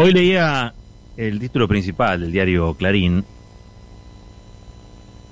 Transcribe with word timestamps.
Hoy 0.00 0.12
leía 0.12 0.74
el 1.16 1.40
título 1.40 1.66
principal 1.66 2.20
del 2.20 2.30
diario 2.30 2.72
Clarín, 2.74 3.24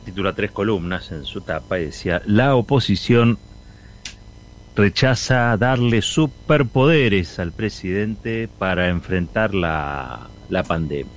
titula 0.05 0.33
tres 0.33 0.51
columnas 0.51 1.13
en 1.13 1.25
su 1.25 1.41
tapa 1.41 1.79
y 1.79 1.85
decía, 1.85 2.21
la 2.27 2.57
oposición 2.57 3.39
rechaza 4.75 5.57
darle 5.57 6.03
superpoderes 6.03 7.39
al 7.39 7.53
presidente 7.53 8.49
para 8.59 8.89
enfrentar 8.89 9.55
la, 9.55 10.27
la 10.49 10.65
pandemia. 10.65 11.13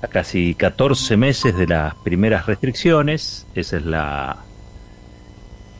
A 0.00 0.06
casi 0.06 0.54
14 0.54 1.16
meses 1.16 1.56
de 1.56 1.66
las 1.66 1.92
primeras 1.96 2.46
restricciones, 2.46 3.48
esa 3.56 3.78
es 3.78 3.84
la, 3.84 4.36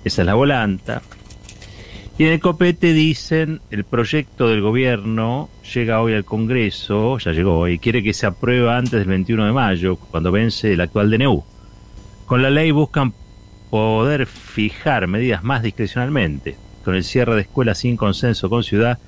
esa 0.02 0.22
es 0.22 0.26
la 0.26 0.34
volanta, 0.34 1.02
y 2.16 2.24
en 2.24 2.32
el 2.32 2.40
copete 2.40 2.92
dicen, 2.92 3.60
el 3.70 3.84
proyecto 3.84 4.48
del 4.48 4.60
gobierno 4.60 5.48
llega 5.74 6.00
hoy 6.00 6.14
al 6.14 6.24
Congreso, 6.24 7.18
ya 7.18 7.32
llegó, 7.32 7.66
y 7.66 7.78
quiere 7.78 8.04
que 8.04 8.12
se 8.12 8.26
apruebe 8.26 8.70
antes 8.70 8.92
del 8.92 9.08
21 9.08 9.46
de 9.46 9.52
mayo, 9.52 9.96
cuando 9.96 10.30
vence 10.30 10.72
el 10.72 10.80
actual 10.80 11.10
DNU. 11.10 11.42
Con 12.26 12.42
la 12.42 12.50
ley 12.50 12.70
buscan 12.70 13.12
poder 13.68 14.26
fijar 14.26 15.08
medidas 15.08 15.42
más 15.42 15.62
discrecionalmente. 15.62 16.56
Con 16.84 16.94
el 16.94 17.02
cierre 17.02 17.34
de 17.34 17.40
escuelas 17.40 17.78
sin 17.78 17.96
consenso 17.96 18.48
con 18.48 18.62
ciudad, 18.62 19.00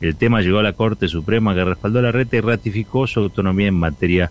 el 0.00 0.14
tema 0.14 0.40
llegó 0.40 0.60
a 0.60 0.62
la 0.62 0.74
Corte 0.74 1.08
Suprema 1.08 1.54
que 1.54 1.64
respaldó 1.64 2.00
la 2.00 2.12
reta 2.12 2.36
y 2.36 2.40
ratificó 2.40 3.08
su 3.08 3.20
autonomía 3.20 3.68
en 3.68 3.74
materia 3.74 4.30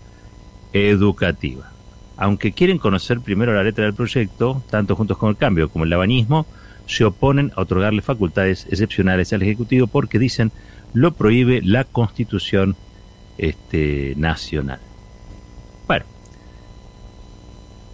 educativa. 0.72 1.70
Aunque 2.16 2.52
quieren 2.52 2.78
conocer 2.78 3.20
primero 3.20 3.52
la 3.52 3.62
letra 3.62 3.84
del 3.84 3.94
proyecto, 3.94 4.62
tanto 4.70 4.96
Juntos 4.96 5.18
con 5.18 5.28
el 5.28 5.36
Cambio 5.36 5.68
como 5.68 5.84
el 5.84 5.90
Labanismo, 5.90 6.46
se 6.86 7.04
oponen 7.04 7.52
a 7.56 7.62
otorgarle 7.62 8.02
facultades 8.02 8.66
excepcionales 8.70 9.32
al 9.32 9.42
Ejecutivo 9.42 9.86
porque 9.86 10.18
dicen 10.18 10.52
lo 10.94 11.14
prohíbe 11.14 11.60
la 11.62 11.84
Constitución 11.84 12.76
este, 13.38 14.14
Nacional. 14.16 14.80
Bueno, 15.86 16.04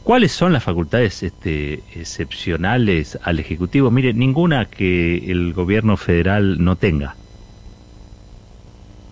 ¿cuáles 0.03 0.33
son 0.33 0.53
las 0.53 0.65
facultades 0.65 1.23
este, 1.23 1.83
excepcionales 1.95 3.19
al 3.23 3.39
Ejecutivo? 3.39 3.91
Mire, 3.91 4.13
ninguna 4.15 4.65
que 4.67 5.31
el 5.31 5.53
gobierno 5.53 5.97
federal 5.97 6.63
no 6.63 6.77
tenga. 6.77 7.15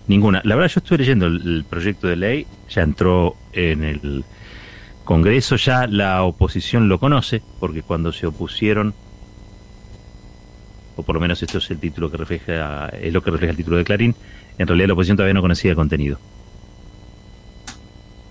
Ninguna. 0.08 0.40
La 0.44 0.54
verdad, 0.54 0.70
yo 0.70 0.78
estuve 0.80 0.98
leyendo 0.98 1.26
el, 1.26 1.42
el 1.42 1.64
proyecto 1.64 2.06
de 2.06 2.16
ley, 2.16 2.46
ya 2.68 2.82
entró 2.82 3.34
en 3.52 3.82
el 3.82 4.24
Congreso, 5.04 5.56
ya 5.56 5.86
la 5.86 6.22
oposición 6.24 6.88
lo 6.88 6.98
conoce, 6.98 7.42
porque 7.60 7.82
cuando 7.82 8.12
se 8.12 8.26
opusieron 8.26 8.94
o 10.96 11.02
por 11.02 11.14
lo 11.14 11.20
menos 11.20 11.42
esto 11.42 11.58
es 11.58 11.70
el 11.70 11.78
título 11.78 12.10
que 12.10 12.16
refleja, 12.16 12.88
es 12.88 13.12
lo 13.12 13.22
que 13.22 13.30
refleja 13.30 13.50
el 13.50 13.56
título 13.56 13.76
de 13.76 13.84
Clarín, 13.84 14.14
en 14.58 14.66
realidad 14.66 14.88
la 14.88 14.94
oposición 14.94 15.16
todavía 15.16 15.34
no 15.34 15.42
conocía 15.42 15.70
el 15.70 15.76
contenido. 15.76 16.18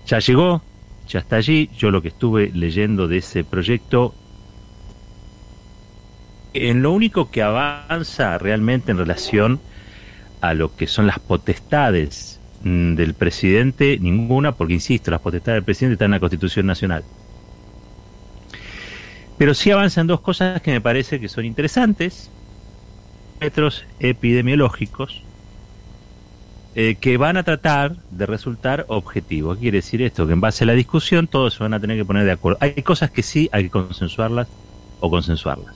Ya 0.06 0.18
llegó, 0.18 0.62
ya 1.08 1.20
está 1.20 1.36
allí, 1.36 1.70
yo 1.76 1.90
lo 1.90 2.02
que 2.02 2.08
estuve 2.08 2.50
leyendo 2.52 3.08
de 3.08 3.18
ese 3.18 3.44
proyecto, 3.44 4.14
en 6.52 6.82
lo 6.82 6.92
único 6.92 7.30
que 7.30 7.42
avanza 7.42 8.38
realmente 8.38 8.90
en 8.90 8.98
relación 8.98 9.60
a 10.40 10.54
lo 10.54 10.74
que 10.74 10.86
son 10.86 11.06
las 11.06 11.18
potestades 11.18 12.40
mm, 12.62 12.94
del 12.94 13.14
presidente, 13.14 13.98
ninguna, 14.00 14.52
porque 14.52 14.74
insisto, 14.74 15.10
las 15.10 15.20
potestades 15.20 15.58
del 15.58 15.64
presidente 15.64 15.94
están 15.94 16.06
en 16.06 16.12
la 16.12 16.20
Constitución 16.20 16.66
Nacional. 16.66 17.04
Pero 19.38 19.54
sí 19.54 19.70
avanzan 19.70 20.06
dos 20.06 20.20
cosas 20.20 20.62
que 20.62 20.70
me 20.70 20.80
parece 20.80 21.20
que 21.20 21.28
son 21.28 21.44
interesantes, 21.44 22.30
parámetros 23.38 23.84
epidemiológicos 24.00 25.22
eh, 26.74 26.96
que 27.00 27.16
van 27.16 27.36
a 27.36 27.42
tratar 27.42 27.96
de 28.10 28.26
resultar 28.26 28.84
objetivos. 28.88 29.56
¿Qué 29.56 29.62
quiere 29.62 29.78
decir 29.78 30.02
esto? 30.02 30.26
Que 30.26 30.32
en 30.32 30.40
base 30.40 30.64
a 30.64 30.66
la 30.66 30.74
discusión 30.74 31.26
todos 31.26 31.54
se 31.54 31.62
van 31.62 31.74
a 31.74 31.80
tener 31.80 31.96
que 31.96 32.04
poner 32.04 32.24
de 32.24 32.32
acuerdo. 32.32 32.58
Hay 32.60 32.82
cosas 32.82 33.10
que 33.10 33.22
sí 33.22 33.48
hay 33.52 33.64
que 33.64 33.70
consensuarlas 33.70 34.48
o 35.00 35.10
consensuarlas. 35.10 35.74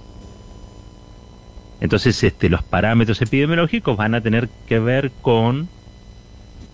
Entonces, 1.80 2.22
este, 2.22 2.50
los 2.50 2.62
parámetros 2.62 3.22
epidemiológicos 3.22 3.96
van 3.96 4.14
a 4.14 4.20
tener 4.20 4.50
que 4.66 4.78
ver 4.78 5.10
con, 5.22 5.68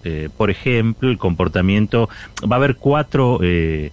eh, 0.02 0.28
por 0.36 0.50
ejemplo, 0.50 1.08
el 1.08 1.18
comportamiento. 1.18 2.08
Va 2.42 2.56
a 2.56 2.58
haber 2.58 2.76
cuatro 2.76 3.38
eh, 3.42 3.92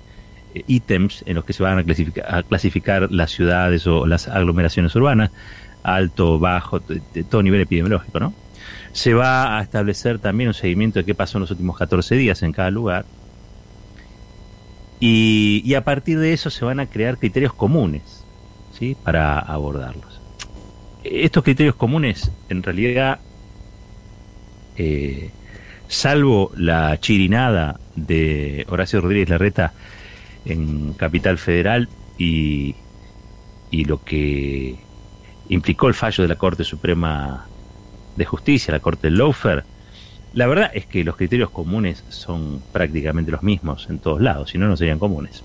ítems 0.66 1.24
en 1.28 1.36
los 1.36 1.46
que 1.46 1.54
se 1.54 1.62
van 1.62 1.78
a 1.78 1.84
clasificar, 1.84 2.34
a 2.34 2.42
clasificar 2.42 3.12
las 3.12 3.30
ciudades 3.30 3.86
o 3.86 4.08
las 4.08 4.28
aglomeraciones 4.28 4.96
urbanas 4.96 5.30
alto, 5.84 6.40
bajo, 6.40 6.80
de 6.80 7.24
todo 7.24 7.44
nivel 7.44 7.62
epidemiológico, 7.62 8.20
¿no? 8.20 8.34
Se 8.94 9.14
va 9.14 9.58
a 9.58 9.62
establecer 9.62 10.20
también 10.20 10.50
un 10.50 10.54
seguimiento 10.54 11.00
de 11.00 11.06
qué 11.06 11.16
pasó 11.16 11.38
en 11.38 11.42
los 11.42 11.52
últimos 11.52 11.78
14 11.78 12.16
días 12.16 12.42
en 12.44 12.52
cada 12.52 12.72
lugar. 12.72 13.06
Y, 15.00 15.74
a 15.74 15.84
partir 15.84 16.18
de 16.20 16.32
eso 16.32 16.50
se 16.50 16.64
van 16.64 16.80
a 16.80 16.86
crear 16.86 17.18
criterios 17.18 17.54
comunes, 17.54 18.24
¿sí? 18.80 18.96
Para 19.04 19.40
abordarlos. 19.40 20.22
Estos 21.04 21.44
criterios 21.44 21.76
comunes, 21.76 22.32
en 22.48 22.64
realidad, 22.64 23.20
eh, 24.78 25.32
salvo 25.90 26.52
la 26.56 26.98
chirinada 27.02 27.80
de 27.96 28.66
Horacio 28.70 29.02
Rodríguez 29.02 29.28
Larreta 29.28 29.74
en 30.46 30.94
Capital 30.94 31.38
Federal 31.38 31.90
y, 32.18 32.76
y 33.72 33.86
lo 33.86 34.04
que 34.04 34.78
implicó 35.50 35.88
el 35.88 35.94
fallo 35.94 36.24
de 36.24 36.28
la 36.28 36.36
Corte 36.36 36.64
Suprema 36.64 37.46
de 38.16 38.26
Justicia, 38.26 38.72
la 38.72 38.80
Corte 38.80 39.10
Lofer, 39.10 39.64
la 40.34 40.48
verdad 40.48 40.72
es 40.74 40.86
que 40.88 41.04
los 41.04 41.16
criterios 41.16 41.52
comunes 41.52 42.04
son 42.10 42.62
prácticamente 42.72 43.32
los 43.32 43.44
mismos 43.44 43.88
en 43.90 44.00
todos 44.00 44.20
lados, 44.20 44.50
si 44.50 44.58
no, 44.58 44.68
no 44.68 44.76
serían 44.76 45.00
comunes. 45.00 45.44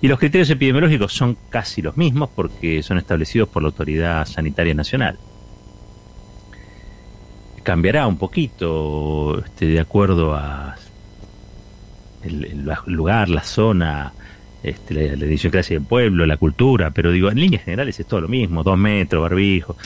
Y 0.00 0.08
los 0.08 0.18
criterios 0.18 0.50
epidemiológicos 0.50 1.12
son 1.12 1.36
casi 1.48 1.80
los 1.80 1.96
mismos 1.96 2.28
porque 2.34 2.82
son 2.82 2.98
establecidos 2.98 3.48
por 3.48 3.62
la 3.62 3.68
Autoridad 3.68 4.26
Sanitaria 4.26 4.74
Nacional. 4.74 5.16
Cambiará 7.62 8.06
un 8.06 8.18
poquito 8.18 9.42
este, 9.44 9.66
de 9.66 9.80
acuerdo 9.80 10.34
a 10.34 10.76
el 12.24 12.66
lugar, 12.86 13.28
la 13.28 13.42
zona, 13.42 14.12
este, 14.64 14.94
la, 14.94 15.16
la 15.16 15.26
idiosincrasia 15.26 15.78
del 15.78 15.86
pueblo, 15.86 16.26
la 16.26 16.36
cultura, 16.36 16.90
pero 16.90 17.12
digo, 17.12 17.30
en 17.30 17.38
líneas 17.38 17.64
generales 17.64 18.00
es 18.00 18.06
todo 18.06 18.22
lo 18.22 18.28
mismo, 18.28 18.62
dos 18.62 18.78
metros, 18.78 19.22
barbijo. 19.22 19.76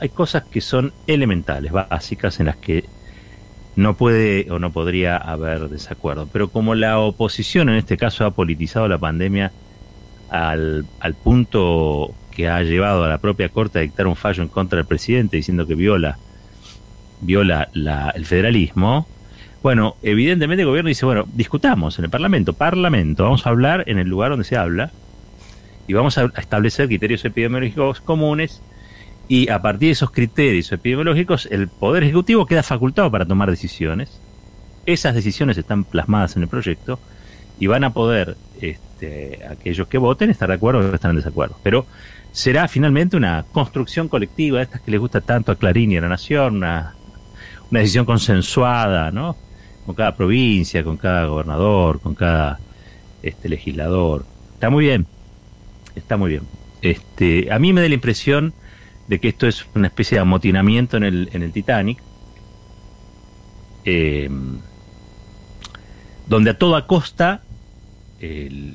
Hay 0.00 0.08
cosas 0.08 0.44
que 0.44 0.60
son 0.60 0.92
elementales, 1.06 1.72
básicas, 1.72 2.40
en 2.40 2.46
las 2.46 2.56
que 2.56 2.84
no 3.76 3.96
puede 3.96 4.50
o 4.50 4.58
no 4.58 4.72
podría 4.72 5.16
haber 5.16 5.68
desacuerdo. 5.68 6.28
Pero 6.32 6.48
como 6.48 6.74
la 6.74 6.98
oposición 6.98 7.68
en 7.68 7.76
este 7.76 7.96
caso 7.96 8.24
ha 8.24 8.32
politizado 8.32 8.88
la 8.88 8.98
pandemia 8.98 9.52
al, 10.30 10.86
al 11.00 11.14
punto 11.14 12.14
que 12.30 12.48
ha 12.48 12.62
llevado 12.62 13.04
a 13.04 13.08
la 13.08 13.18
propia 13.18 13.48
Corte 13.48 13.78
a 13.78 13.82
dictar 13.82 14.06
un 14.06 14.16
fallo 14.16 14.42
en 14.42 14.48
contra 14.48 14.78
del 14.78 14.86
presidente 14.86 15.36
diciendo 15.36 15.66
que 15.66 15.74
viola, 15.74 16.18
viola 17.20 17.68
la, 17.72 18.10
el 18.10 18.24
federalismo, 18.24 19.06
bueno, 19.62 19.96
evidentemente 20.02 20.62
el 20.62 20.68
gobierno 20.68 20.88
dice, 20.88 21.06
bueno, 21.06 21.24
discutamos 21.32 21.98
en 21.98 22.06
el 22.06 22.10
Parlamento, 22.10 22.52
Parlamento, 22.52 23.24
vamos 23.24 23.46
a 23.46 23.50
hablar 23.50 23.84
en 23.86 23.98
el 23.98 24.08
lugar 24.08 24.30
donde 24.30 24.44
se 24.44 24.56
habla 24.56 24.90
y 25.86 25.92
vamos 25.92 26.18
a 26.18 26.32
establecer 26.36 26.88
criterios 26.88 27.24
epidemiológicos 27.24 28.00
comunes 28.00 28.60
y 29.28 29.48
a 29.50 29.62
partir 29.62 29.88
de 29.88 29.92
esos 29.92 30.10
criterios 30.10 30.70
epidemiológicos 30.72 31.46
el 31.50 31.68
Poder 31.68 32.02
Ejecutivo 32.02 32.44
queda 32.46 32.62
facultado 32.62 33.10
para 33.10 33.24
tomar 33.24 33.50
decisiones. 33.50 34.20
Esas 34.84 35.14
decisiones 35.14 35.56
están 35.56 35.84
plasmadas 35.84 36.36
en 36.36 36.42
el 36.42 36.48
proyecto 36.48 36.98
y 37.58 37.68
van 37.68 37.84
a 37.84 37.92
poder 37.92 38.36
este, 38.60 39.40
aquellos 39.48 39.86
que 39.86 39.98
voten 39.98 40.30
estar 40.30 40.48
de 40.48 40.56
acuerdo 40.56 40.80
o 40.80 40.94
estar 40.94 41.10
en 41.10 41.18
desacuerdo. 41.18 41.56
Pero 41.62 41.86
será 42.32 42.66
finalmente 42.66 43.16
una 43.16 43.44
construcción 43.52 44.08
colectiva, 44.08 44.60
estas 44.60 44.80
que 44.80 44.90
les 44.90 44.98
gusta 44.98 45.20
tanto 45.20 45.52
a 45.52 45.56
Clarín 45.56 45.92
y 45.92 45.98
a 45.98 46.00
la 46.00 46.08
Nación, 46.08 46.56
una, 46.56 46.94
una 47.70 47.80
decisión 47.80 48.04
consensuada, 48.04 49.12
¿no? 49.12 49.36
Con 49.86 49.94
cada 49.94 50.14
provincia, 50.14 50.84
con 50.84 50.96
cada 50.96 51.26
gobernador, 51.26 52.00
con 52.00 52.14
cada 52.14 52.58
este 53.22 53.48
legislador. 53.48 54.24
Está 54.54 54.70
muy 54.70 54.84
bien, 54.84 55.06
está 55.94 56.16
muy 56.16 56.30
bien. 56.30 56.42
Este, 56.82 57.52
a 57.52 57.58
mí 57.58 57.72
me 57.72 57.80
da 57.80 57.88
la 57.88 57.94
impresión 57.94 58.54
de 59.08 59.20
que 59.20 59.28
esto 59.28 59.46
es 59.46 59.66
una 59.74 59.88
especie 59.88 60.16
de 60.16 60.22
amotinamiento 60.22 60.96
en 60.96 61.04
el, 61.04 61.28
en 61.32 61.42
el 61.42 61.52
Titanic, 61.52 61.98
em, 63.84 64.58
donde 66.26 66.50
a 66.50 66.58
toda 66.58 66.86
costa 66.86 67.42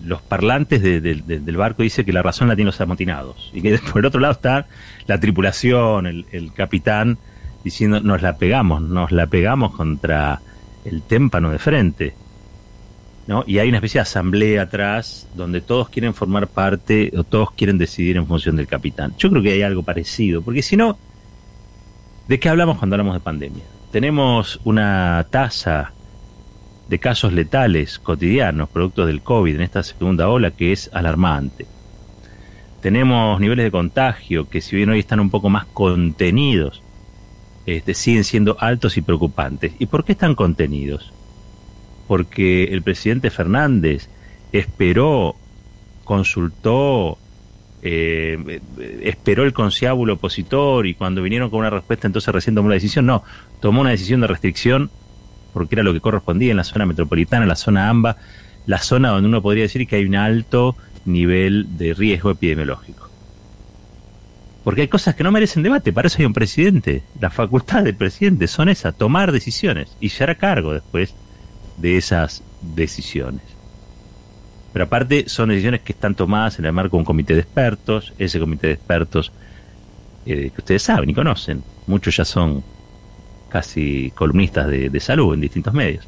los 0.04 0.22
parlantes 0.24 0.82
del 0.82 1.58
barco 1.58 1.82
dicen 1.82 2.04
que 2.04 2.12
la 2.12 2.22
razón 2.22 2.50
la 2.50 2.56
tienen 2.58 2.68
los 2.68 2.82
amotinados 2.82 3.50
y 3.54 3.62
que 3.62 3.78
por 3.80 4.00
el 4.00 4.06
otro 4.06 4.20
lado 4.20 4.34
está 4.34 4.68
la 5.06 5.22
tripulación, 5.22 6.06
el, 6.06 6.26
el 6.34 6.52
capitán 6.52 7.18
diciendo 7.64 8.02
nos 8.02 8.22
la 8.22 8.38
pegamos, 8.38 8.82
nos 8.82 9.12
la 9.12 9.28
pegamos 9.28 9.74
contra 9.74 10.42
el 10.88 11.02
témpano 11.02 11.52
de 11.52 11.60
frente. 11.60 12.14
¿no? 13.28 13.44
Y 13.46 13.60
hay 13.60 13.68
una 13.68 13.78
especie 13.78 14.00
de 14.00 14.04
asamblea 14.04 14.64
atrás 14.64 15.28
donde 15.36 15.62
todos 15.62 15.90
quieren 15.90 16.14
formar 16.14 16.48
parte 16.48 17.12
o 17.18 17.24
todos 17.24 17.52
quieren 17.52 17.78
decidir 17.78 18.18
en 18.18 18.26
función 18.26 18.56
del 18.56 18.68
capitán. 18.68 19.14
Yo 19.18 19.30
creo 19.30 19.44
que 19.44 19.52
hay 19.52 19.62
algo 19.62 19.84
parecido, 19.84 20.42
porque 20.42 20.62
si 20.62 20.78
no, 20.78 20.98
¿De 22.28 22.42
qué 22.42 22.50
hablamos 22.50 22.78
cuando 22.78 22.96
hablamos 22.96 23.14
de 23.14 23.22
pandemia? 23.22 23.64
Tenemos 23.90 24.60
una 24.66 25.26
tasa 25.30 25.94
de 26.90 27.00
casos 27.00 27.32
letales 27.32 28.00
cotidianos, 28.00 28.68
productos 28.68 29.08
del 29.08 29.22
COVID 29.22 29.56
en 29.56 29.62
esta 29.62 29.82
segunda 29.82 30.28
ola, 30.28 30.52
que 30.52 30.74
es 30.74 30.90
alarmante. 30.94 31.66
Tenemos 32.82 33.40
niveles 33.40 33.64
de 33.64 33.72
contagio 33.72 34.50
que 34.50 34.60
si 34.60 34.76
bien 34.76 34.90
hoy 34.90 35.00
están 35.00 35.22
un 35.22 35.30
poco 35.30 35.50
más 35.50 35.66
contenidos, 35.68 36.84
este, 37.68 37.94
siguen 37.94 38.24
siendo 38.24 38.56
altos 38.60 38.98
y 38.98 39.02
preocupantes. 39.02 39.74
¿Y 39.78 39.88
por 39.88 40.06
qué 40.06 40.14
están 40.14 40.36
contenidos? 40.36 41.12
Porque 42.08 42.64
el 42.64 42.82
presidente 42.82 43.30
Fernández 43.30 44.08
esperó, 44.54 45.36
consultó, 46.06 47.18
eh, 47.82 48.62
esperó 49.04 49.44
el 49.44 49.52
conciábulo 49.52 50.14
opositor 50.14 50.88
y 50.88 50.94
cuando 50.94 51.22
vinieron 51.22 51.50
con 51.50 51.60
una 51.60 51.70
respuesta 51.70 52.08
entonces 52.08 52.34
recién 52.34 52.56
tomó 52.56 52.68
una 52.68 52.76
decisión. 52.76 53.06
No, 53.06 53.24
tomó 53.60 53.82
una 53.82 53.92
decisión 53.92 54.22
de 54.22 54.28
restricción 54.28 54.90
porque 55.52 55.76
era 55.76 55.84
lo 55.84 55.92
que 55.92 56.00
correspondía 56.00 56.52
en 56.52 56.58
la 56.58 56.64
zona 56.64 56.86
metropolitana, 56.86 57.46
la 57.46 57.58
zona 57.58 57.90
AMBA, 57.90 58.16
la 58.66 58.78
zona 58.78 59.10
donde 59.10 59.28
uno 59.28 59.42
podría 59.42 59.64
decir 59.64 59.86
que 59.88 59.98
hay 59.98 60.06
un 60.06 60.16
alto 60.16 60.78
nivel 61.04 61.78
de 61.78 61.94
riesgo 61.94 62.32
epidemiológico. 62.32 63.07
Porque 64.68 64.82
hay 64.82 64.90
cosas 64.90 65.16
que 65.16 65.24
no 65.24 65.32
merecen 65.32 65.64
debate, 65.64 65.94
para 65.94 66.08
eso 66.08 66.18
hay 66.20 66.26
un 66.26 66.34
presidente. 66.34 67.02
La 67.22 67.30
facultad 67.30 67.86
del 67.86 67.96
presidente 67.96 68.48
son 68.48 68.68
esas, 68.68 68.98
tomar 68.98 69.32
decisiones 69.32 69.96
y 70.02 70.10
se 70.10 70.26
hará 70.26 70.36
cargo 70.36 70.74
después 70.74 71.16
de 71.78 71.96
esas 71.96 72.44
decisiones. 72.76 73.44
Pero 74.74 74.84
aparte 74.84 75.30
son 75.30 75.48
decisiones 75.48 75.84
que 75.84 75.94
están 75.94 76.16
tomadas 76.16 76.60
en 76.60 76.66
el 76.66 76.74
marco 76.74 76.98
de 76.98 77.00
un 77.00 77.06
comité 77.06 77.34
de 77.34 77.40
expertos, 77.40 78.14
ese 78.18 78.42
comité 78.42 78.68
de 78.68 78.74
expertos 78.74 79.32
eh, 80.26 80.52
que 80.54 80.58
ustedes 80.62 80.84
saben 80.84 81.10
y 81.10 81.14
conocen, 81.14 81.64
muchos 81.86 82.18
ya 82.18 82.26
son 82.26 82.62
casi 83.48 84.12
columnistas 84.16 84.68
de, 84.68 85.00
salud 85.00 85.34
en 85.34 85.40
distintos 85.40 85.74
medios. 85.74 86.06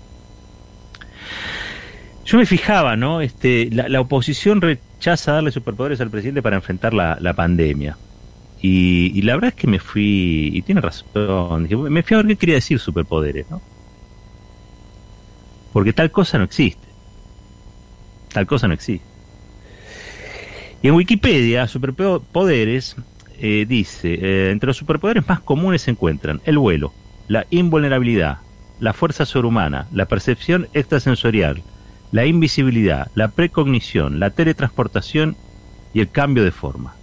Yo 2.26 2.38
me 2.38 2.46
fijaba, 2.46 2.98
¿no? 2.98 3.22
Este, 3.22 3.70
la, 3.72 4.02
oposición 4.02 4.60
rechaza 4.60 5.32
darle 5.32 5.52
superpoderes 5.52 6.02
al 6.02 6.10
presidente 6.10 6.42
para 6.42 6.58
enfrentar 6.58 6.94
la, 6.94 7.34
pandemia. 7.34 7.96
Y, 8.62 9.22
la 9.22 9.36
verdad 9.36 9.50
es 9.50 9.56
que 9.56 9.68
me 9.68 9.80
fui, 9.80 10.52
y 10.54 10.62
tiene 10.64 10.82
razón, 10.82 11.68
me 11.90 12.04
fui 12.04 12.16
a 12.16 12.18
ver 12.18 12.28
qué 12.28 12.36
quería 12.36 12.56
decir 12.56 12.80
superpoderes, 12.80 13.50
¿no? 13.50 13.62
Porque 15.72 15.94
tal 15.94 16.12
cosa 16.12 16.38
no 16.38 16.44
existe. 16.44 16.88
Tal 18.34 18.46
cosa 18.46 18.68
no 18.68 18.74
existe. 18.74 19.06
Y 20.82 20.88
en 20.88 20.96
Wikipedia, 20.96 21.68
superpoderes 21.68 22.96
eh, 23.40 23.66
dice, 23.68 24.14
eh, 24.14 24.52
entre 24.52 24.68
los 24.68 24.78
superpoderes 24.78 25.28
más 25.28 25.40
comunes 25.40 25.84
se 25.84 25.92
encuentran 25.92 26.42
el 26.46 26.58
vuelo, 26.58 26.94
la 27.28 27.46
invulnerabilidad, 27.50 28.40
la 28.80 28.94
fuerza 28.94 29.26
sobrehumana, 29.26 29.88
la 29.92 30.06
percepción 30.06 30.68
extrasensorial, 30.74 31.64
la 32.12 32.26
invisibilidad, 32.26 33.10
la 33.16 33.30
precognición, 33.30 34.20
la 34.20 34.32
teletransportación 34.32 35.36
y 35.94 36.02
el 36.02 36.10
cambio 36.10 36.44
de 36.44 36.52
forma. 36.52 36.99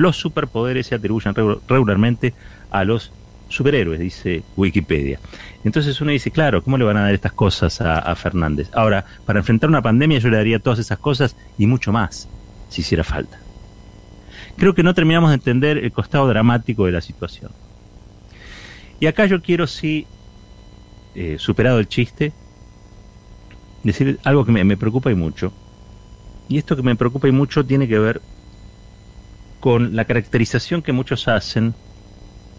Los 0.00 0.16
superpoderes 0.16 0.86
se 0.86 0.94
atribuyen 0.94 1.34
regularmente 1.68 2.32
a 2.70 2.84
los 2.84 3.12
superhéroes, 3.50 4.00
dice 4.00 4.42
Wikipedia. 4.56 5.20
Entonces 5.62 6.00
uno 6.00 6.10
dice, 6.10 6.30
claro, 6.30 6.62
¿cómo 6.62 6.78
le 6.78 6.84
van 6.84 6.96
a 6.96 7.02
dar 7.02 7.12
estas 7.12 7.32
cosas 7.32 7.82
a, 7.82 8.14
Fernández? 8.16 8.70
Ahora, 8.72 9.04
para 9.26 9.40
enfrentar 9.40 9.68
una 9.68 9.82
pandemia 9.82 10.18
yo 10.18 10.30
le 10.30 10.38
daría 10.38 10.58
todas 10.58 10.78
esas 10.78 10.98
cosas 10.98 11.36
y 11.58 11.66
mucho 11.66 11.92
más, 11.92 12.30
si 12.70 12.80
hiciera 12.80 13.04
falta. 13.04 13.38
Creo 14.56 14.74
que 14.74 14.82
no 14.82 14.94
terminamos 14.94 15.28
de 15.28 15.34
entender 15.34 15.76
el 15.76 15.92
costado 15.92 16.26
dramático 16.28 16.86
de 16.86 16.92
la 16.92 17.02
situación. 17.02 17.50
Y 19.00 19.06
acá 19.06 19.26
yo 19.26 19.42
quiero, 19.42 19.66
sí, 19.66 20.06
eh, 21.14 21.36
superado 21.38 21.78
el 21.78 21.88
chiste, 21.88 22.32
decir 23.82 24.18
algo 24.24 24.46
que 24.46 24.52
me, 24.52 24.76
preocupa 24.78 25.10
y 25.10 25.14
mucho. 25.14 25.52
Y 26.48 26.56
esto 26.56 26.74
que 26.74 26.82
me 26.82 26.96
preocupa 26.96 27.28
y 27.28 27.32
mucho 27.32 27.66
tiene 27.66 27.86
que 27.86 27.98
ver 27.98 28.22
con 29.60 29.94
la 29.94 30.06
caracterización 30.06 30.82
que 30.82 30.92
muchos 30.92 31.28
hacen 31.28 31.74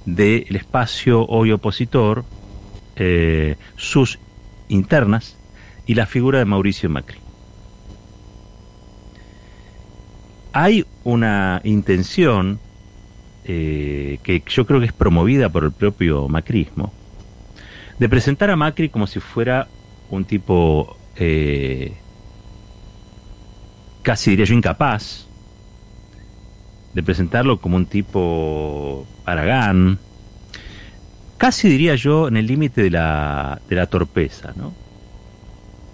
del 0.05 0.55
espacio 0.55 1.25
hoy 1.27 1.51
opositor, 1.51 2.23
eh, 2.95 3.57
sus 3.75 4.19
internas 4.69 5.37
y 5.85 5.95
la 5.95 6.05
figura 6.05 6.39
de 6.39 6.45
Mauricio 6.45 6.89
Macri. 6.89 7.17
Hay 10.53 10.85
una 11.03 11.61
intención 11.63 12.59
eh, 13.45 14.19
que 14.23 14.43
yo 14.47 14.65
creo 14.65 14.79
que 14.79 14.85
es 14.85 14.93
promovida 14.93 15.49
por 15.49 15.63
el 15.63 15.71
propio 15.71 16.27
macrismo, 16.27 16.93
de 17.97 18.09
presentar 18.09 18.49
a 18.49 18.55
Macri 18.55 18.89
como 18.89 19.07
si 19.07 19.19
fuera 19.19 19.67
un 20.09 20.25
tipo 20.25 20.97
eh, 21.15 21.93
casi 24.01 24.31
diría 24.31 24.45
yo 24.45 24.55
incapaz, 24.55 25.27
de 26.93 27.03
presentarlo 27.03 27.59
como 27.59 27.77
un 27.77 27.85
tipo 27.85 29.05
aragán, 29.25 29.99
casi 31.37 31.69
diría 31.69 31.95
yo 31.95 32.27
en 32.27 32.37
el 32.37 32.47
límite 32.47 32.83
de 32.83 32.91
la, 32.91 33.61
de 33.67 33.75
la 33.75 33.87
torpeza, 33.87 34.53
¿no? 34.55 34.73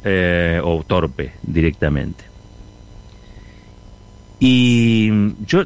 Eh, 0.03 0.59
o 0.63 0.83
torpe 0.83 1.33
directamente. 1.43 2.23
Y 4.39 5.09
yo 5.45 5.63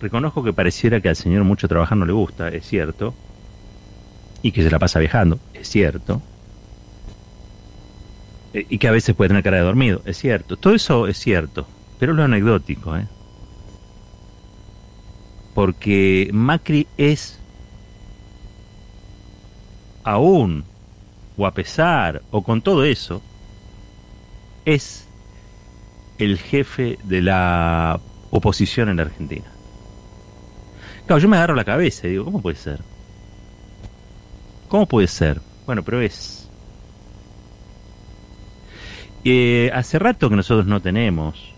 reconozco 0.00 0.42
que 0.42 0.52
pareciera 0.52 1.00
que 1.00 1.08
al 1.08 1.16
señor 1.16 1.44
mucho 1.44 1.68
trabajar 1.68 1.96
no 1.96 2.04
le 2.04 2.12
gusta, 2.12 2.48
es 2.48 2.66
cierto, 2.66 3.14
y 4.42 4.52
que 4.52 4.62
se 4.62 4.70
la 4.70 4.78
pasa 4.78 4.98
viajando, 4.98 5.38
es 5.54 5.68
cierto, 5.68 6.20
e, 8.52 8.66
y 8.68 8.78
que 8.78 8.88
a 8.88 8.92
veces 8.92 9.14
puede 9.14 9.28
tener 9.28 9.42
cara 9.42 9.58
de 9.58 9.62
dormido, 9.62 10.02
es 10.04 10.18
cierto, 10.18 10.56
todo 10.56 10.74
eso 10.74 11.06
es 11.06 11.16
cierto, 11.18 11.66
pero 11.98 12.12
es 12.12 12.16
lo 12.16 12.24
anecdótico, 12.24 12.96
¿eh? 12.96 13.06
Porque 15.54 16.30
Macri 16.32 16.86
es 16.96 17.38
aún, 20.04 20.64
o 21.36 21.46
a 21.46 21.52
pesar, 21.52 22.22
o 22.30 22.42
con 22.42 22.62
todo 22.62 22.84
eso, 22.84 23.22
es 24.64 25.06
el 26.18 26.38
jefe 26.38 26.98
de 27.04 27.22
la 27.22 28.00
oposición 28.30 28.88
en 28.88 28.96
la 28.96 29.02
Argentina. 29.02 29.46
Claro, 31.06 31.20
yo 31.20 31.28
me 31.28 31.36
agarro 31.36 31.54
la 31.54 31.64
cabeza 31.64 32.06
y 32.06 32.10
digo, 32.10 32.24
¿cómo 32.24 32.40
puede 32.40 32.56
ser? 32.56 32.80
¿Cómo 34.68 34.86
puede 34.86 35.08
ser? 35.08 35.40
Bueno, 35.66 35.82
pero 35.82 36.00
es. 36.00 36.48
Eh, 39.24 39.70
hace 39.74 39.98
rato 39.98 40.30
que 40.30 40.36
nosotros 40.36 40.66
no 40.66 40.80
tenemos 40.80 41.52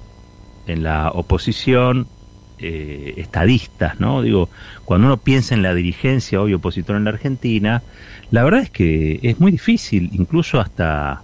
en 0.67 0.83
la 0.83 1.11
oposición 1.11 2.09
eh, 2.59 3.15
estadistas, 3.17 4.01
¿no? 4.01 4.23
Digo, 4.23 4.49
cuando 4.85 5.07
uno 5.07 5.17
piensa 5.17 5.55
en 5.55 5.63
la 5.63 5.75
dirigencia 5.75 6.41
hoy 6.41 6.55
opositora 6.55 6.99
en 6.99 7.05
la 7.05 7.11
Argentina, 7.11 7.83
la 8.31 8.45
verdad 8.45 8.61
es 8.61 8.71
que 8.71 9.21
es 9.23 9.41
muy 9.41 9.53
difícil, 9.53 10.11
incluso 10.13 10.61
hasta 10.61 11.23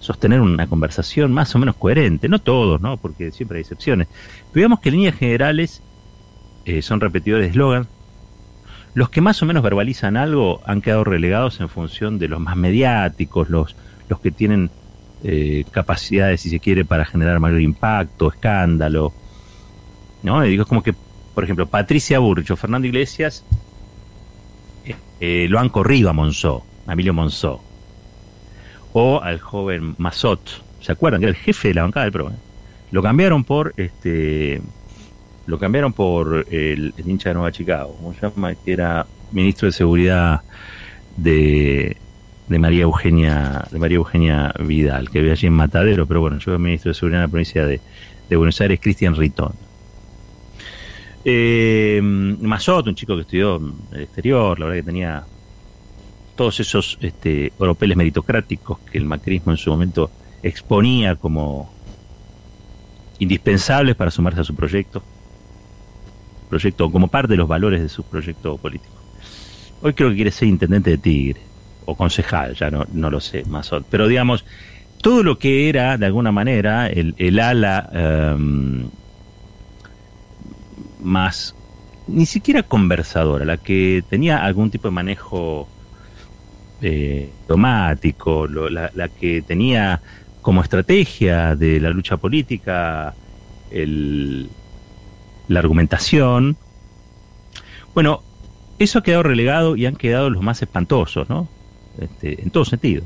sostener 0.00 0.40
una 0.40 0.66
conversación 0.66 1.32
más 1.32 1.54
o 1.54 1.58
menos 1.58 1.76
coherente, 1.76 2.28
no 2.28 2.38
todos, 2.38 2.80
¿no? 2.80 2.98
Porque 2.98 3.30
siempre 3.30 3.58
hay 3.58 3.62
excepciones. 3.62 4.08
Pero 4.52 4.54
digamos 4.54 4.80
que 4.80 4.90
en 4.90 4.96
líneas 4.96 5.16
generales 5.16 5.82
eh, 6.66 6.82
son 6.82 7.00
repetidores 7.00 7.46
de 7.46 7.50
eslogan. 7.50 7.86
Los 8.94 9.08
que 9.10 9.20
más 9.20 9.42
o 9.42 9.46
menos 9.46 9.62
verbalizan 9.62 10.16
algo 10.16 10.60
han 10.66 10.82
quedado 10.82 11.04
relegados 11.04 11.60
en 11.60 11.68
función 11.68 12.18
de 12.18 12.28
los 12.28 12.38
más 12.38 12.56
mediáticos, 12.56 13.48
los, 13.48 13.76
los 14.08 14.20
que 14.20 14.30
tienen 14.30 14.70
eh, 15.22 15.64
capacidades, 15.70 16.42
si 16.42 16.50
se 16.50 16.60
quiere, 16.60 16.84
para 16.84 17.04
generar 17.04 17.40
mayor 17.40 17.62
impacto, 17.62 18.28
escándalo. 18.28 19.12
¿No? 20.24 20.44
Y 20.44 20.50
digo, 20.50 20.62
es 20.62 20.68
como 20.68 20.82
que, 20.82 20.94
por 21.34 21.44
ejemplo, 21.44 21.66
Patricia 21.68 22.18
Burcho, 22.18 22.56
Fernando 22.56 22.88
Iglesias, 22.88 23.44
eh, 25.20 25.46
lo 25.48 25.60
han 25.60 25.68
corrido 25.68 26.10
a 26.10 26.12
Monzó, 26.12 26.64
a 26.86 26.94
Emilio 26.94 27.14
Monzó. 27.14 27.62
O 28.92 29.20
al 29.22 29.38
joven 29.38 29.94
Mazot, 29.98 30.62
¿se 30.80 30.92
acuerdan? 30.92 31.20
Que 31.20 31.26
era 31.26 31.36
el 31.36 31.42
jefe 31.42 31.68
de 31.68 31.74
la 31.74 31.82
bancada 31.82 32.04
del 32.04 32.12
PRO. 32.12 32.32
Lo 32.90 33.02
cambiaron 33.02 33.44
por 33.44 33.72
este 33.76 34.60
lo 35.46 35.58
cambiaron 35.58 35.92
por 35.92 36.46
el, 36.50 36.94
hincha 37.04 37.28
de 37.30 37.34
Nueva 37.34 37.52
Chicago, 37.52 37.94
¿cómo 37.96 38.14
se 38.14 38.20
llama? 38.20 38.54
Que 38.54 38.72
era 38.72 39.06
ministro 39.32 39.66
de 39.66 39.72
Seguridad 39.72 40.40
de, 41.16 41.96
de 42.48 42.58
María 42.58 42.84
Eugenia 42.84 43.64
de 43.70 43.78
María 43.78 43.96
Eugenia 43.96 44.54
Vidal, 44.58 45.10
que 45.10 45.20
vive 45.20 45.32
allí 45.32 45.46
en 45.46 45.52
Matadero, 45.52 46.06
pero 46.06 46.20
bueno, 46.20 46.38
yo 46.38 46.52
soy 46.52 46.58
ministro 46.58 46.90
de 46.90 46.94
Seguridad 46.94 47.20
en 47.20 47.28
la 47.28 47.30
provincia 47.30 47.66
de, 47.66 47.80
Buenos 48.30 48.60
Aires, 48.60 48.80
Cristian 48.80 49.14
Ritón. 49.14 49.52
Eh, 51.24 52.00
Mazot, 52.02 52.86
un 52.86 52.94
chico 52.94 53.14
que 53.14 53.22
estudió 53.22 53.56
en 53.56 53.74
el 53.92 54.02
exterior, 54.02 54.58
la 54.58 54.66
verdad 54.66 54.80
que 54.80 54.86
tenía 54.86 55.24
todos 56.36 56.60
esos 56.60 56.98
este, 57.00 57.52
oropeles 57.58 57.96
meritocráticos 57.96 58.78
que 58.80 58.98
el 58.98 59.06
macrismo 59.06 59.52
en 59.52 59.58
su 59.58 59.70
momento 59.70 60.10
exponía 60.42 61.16
como 61.16 61.72
indispensables 63.18 63.94
para 63.96 64.10
sumarse 64.10 64.40
a 64.40 64.44
su 64.44 64.54
proyecto 64.54 65.02
proyecto, 66.54 66.90
como 66.90 67.08
parte 67.08 67.32
de 67.32 67.36
los 67.36 67.48
valores 67.48 67.82
de 67.82 67.88
su 67.88 68.04
proyecto 68.04 68.56
político. 68.58 68.94
Hoy 69.82 69.92
creo 69.92 70.10
que 70.10 70.16
quiere 70.16 70.30
ser 70.30 70.48
intendente 70.48 70.90
de 70.90 70.98
Tigre, 70.98 71.40
o 71.84 71.96
concejal, 71.96 72.54
ya 72.54 72.70
no, 72.70 72.86
no 72.92 73.10
lo 73.10 73.20
sé, 73.20 73.42
o 73.42 73.80
Pero 73.90 74.06
digamos, 74.06 74.44
todo 75.02 75.22
lo 75.22 75.38
que 75.38 75.68
era, 75.68 75.98
de 75.98 76.06
alguna 76.06 76.30
manera, 76.30 76.86
el, 76.86 77.14
el 77.18 77.40
ala 77.40 77.90
em, 77.92 78.88
más, 81.04 81.54
ni 82.08 82.26
siquiera 82.26 82.62
conversadora, 82.62 83.44
la 83.44 83.56
que 83.58 84.02
tenía 84.08 84.44
algún 84.44 84.70
tipo 84.70 84.88
de 84.88 84.92
manejo 84.92 85.68
eh, 86.82 87.30
automático, 87.42 88.46
la, 88.46 88.90
la, 88.94 89.08
que 89.08 89.42
tenía 89.42 90.00
como 90.42 90.62
estrategia 90.62 91.54
de 91.56 91.80
la 91.80 91.90
lucha 91.90 92.16
política 92.16 93.14
el, 93.70 94.48
la 95.48 95.60
argumentación. 95.60 96.56
Bueno, 97.94 98.22
eso 98.78 98.98
ha 98.98 99.02
quedado 99.02 99.22
relegado 99.22 99.76
y 99.76 99.86
han 99.86 99.96
quedado 99.96 100.30
los 100.30 100.42
más 100.42 100.62
espantosos, 100.62 101.28
¿no? 101.28 101.48
Este, 101.98 102.42
en 102.42 102.50
todo 102.50 102.64
sentido. 102.64 103.04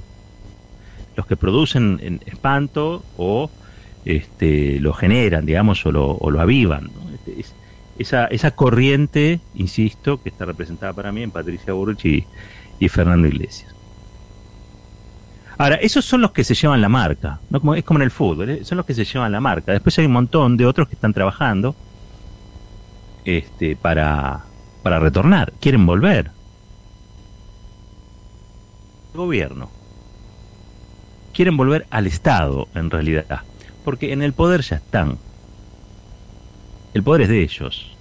Los 1.14 1.26
que 1.26 1.36
producen 1.36 2.00
en 2.02 2.20
espanto 2.26 3.04
o 3.16 3.50
este, 4.04 4.80
lo 4.80 4.92
generan, 4.94 5.44
digamos, 5.44 5.84
o 5.84 5.92
lo, 5.92 6.12
o 6.12 6.30
lo 6.30 6.40
avivan. 6.40 6.86
Este, 6.86 7.07
esa, 7.98 8.26
esa 8.26 8.52
corriente, 8.52 9.40
insisto, 9.54 10.22
que 10.22 10.28
está 10.28 10.44
representada 10.44 10.92
para 10.92 11.12
mí 11.12 11.22
en 11.22 11.30
Patricia 11.30 11.72
Burrich 11.72 12.26
y, 12.78 12.88
Fernando 12.88 13.26
Iglesias. 13.26 13.74
Ahora, 15.58 15.74
esos 15.76 16.04
son 16.04 16.20
los 16.20 16.30
que 16.30 16.44
se 16.44 16.54
llevan 16.54 16.80
la 16.80 16.88
marca, 16.88 17.40
¿no? 17.50 17.58
como, 17.58 17.74
es 17.74 17.84
como 17.84 17.98
en 17.98 18.04
el 18.04 18.12
fútbol, 18.12 18.50
¿eh? 18.50 18.64
son 18.64 18.76
los 18.76 18.86
que 18.86 18.94
se 18.94 19.04
llevan 19.04 19.32
la 19.32 19.40
marca. 19.40 19.72
Después 19.72 19.98
hay 19.98 20.06
un 20.06 20.12
montón 20.12 20.56
de 20.56 20.64
otros 20.64 20.88
que 20.88 20.94
están 20.94 21.12
trabajando 21.12 21.74
este, 23.24 23.74
para, 23.74 24.44
para 24.82 25.00
retornar, 25.00 25.52
quieren 25.60 25.84
volver. 25.84 26.30
Gobierno. 29.12 29.68
Quieren 31.34 31.56
volver 31.56 31.86
al 31.90 32.06
Estado, 32.06 32.68
en 32.74 32.90
realidad, 32.90 33.42
porque 33.84 34.12
en 34.12 34.22
el 34.22 34.32
poder 34.32 34.62
ya 34.62 34.76
están. 34.76 35.18
El 36.94 37.02
poder 37.02 37.22
es 37.22 37.28
de 37.28 37.42
ellos. 37.42 37.96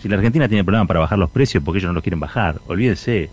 Si 0.00 0.08
la 0.08 0.16
Argentina 0.16 0.48
tiene 0.48 0.64
problemas 0.64 0.88
para 0.88 1.00
bajar 1.00 1.18
los 1.18 1.30
precios, 1.30 1.62
porque 1.64 1.78
ellos 1.78 1.88
no 1.88 1.94
los 1.94 2.02
quieren 2.02 2.20
bajar, 2.20 2.60
olvídense. 2.66 3.30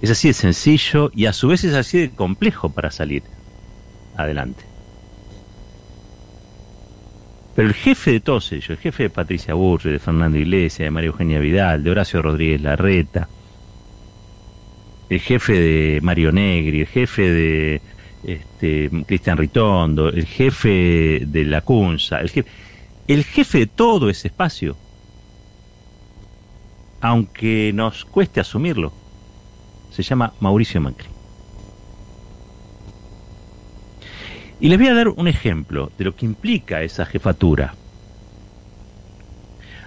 Es 0.00 0.10
así 0.10 0.28
de 0.28 0.34
sencillo 0.34 1.10
y 1.14 1.26
a 1.26 1.32
su 1.32 1.48
vez 1.48 1.64
es 1.64 1.74
así 1.74 1.98
de 1.98 2.10
complejo 2.10 2.68
para 2.68 2.90
salir 2.90 3.22
adelante. 4.16 4.64
Pero 7.54 7.68
el 7.68 7.74
jefe 7.74 8.12
de 8.12 8.20
todos 8.20 8.50
ellos, 8.52 8.70
el 8.70 8.78
jefe 8.78 9.04
de 9.04 9.10
Patricia 9.10 9.54
Burri, 9.54 9.92
de 9.92 9.98
Fernando 9.98 10.36
Iglesias, 10.36 10.86
de 10.86 10.90
María 10.90 11.08
Eugenia 11.08 11.38
Vidal, 11.38 11.84
de 11.84 11.90
Horacio 11.90 12.20
Rodríguez 12.20 12.60
Larreta, 12.60 13.28
el 15.08 15.20
jefe 15.20 15.52
de 15.52 16.00
Mario 16.02 16.32
Negri, 16.32 16.80
el 16.80 16.86
jefe 16.86 17.30
de 17.30 17.82
este, 18.24 18.90
Cristian 19.06 19.38
Ritondo, 19.38 20.08
el 20.08 20.26
jefe 20.26 21.22
de 21.26 21.44
La 21.44 21.60
Cunza, 21.60 22.20
el 22.20 22.30
jefe, 22.30 22.50
el 23.06 23.24
jefe 23.24 23.58
de 23.58 23.66
todo 23.66 24.08
ese 24.08 24.28
espacio, 24.28 24.76
aunque 27.00 27.72
nos 27.74 28.04
cueste 28.04 28.40
asumirlo, 28.40 28.92
se 29.90 30.02
llama 30.02 30.32
Mauricio 30.40 30.80
Macri. 30.80 31.08
Y 34.60 34.68
les 34.68 34.78
voy 34.78 34.88
a 34.88 34.94
dar 34.94 35.08
un 35.08 35.28
ejemplo 35.28 35.92
de 35.98 36.04
lo 36.04 36.16
que 36.16 36.24
implica 36.24 36.82
esa 36.82 37.04
jefatura. 37.04 37.74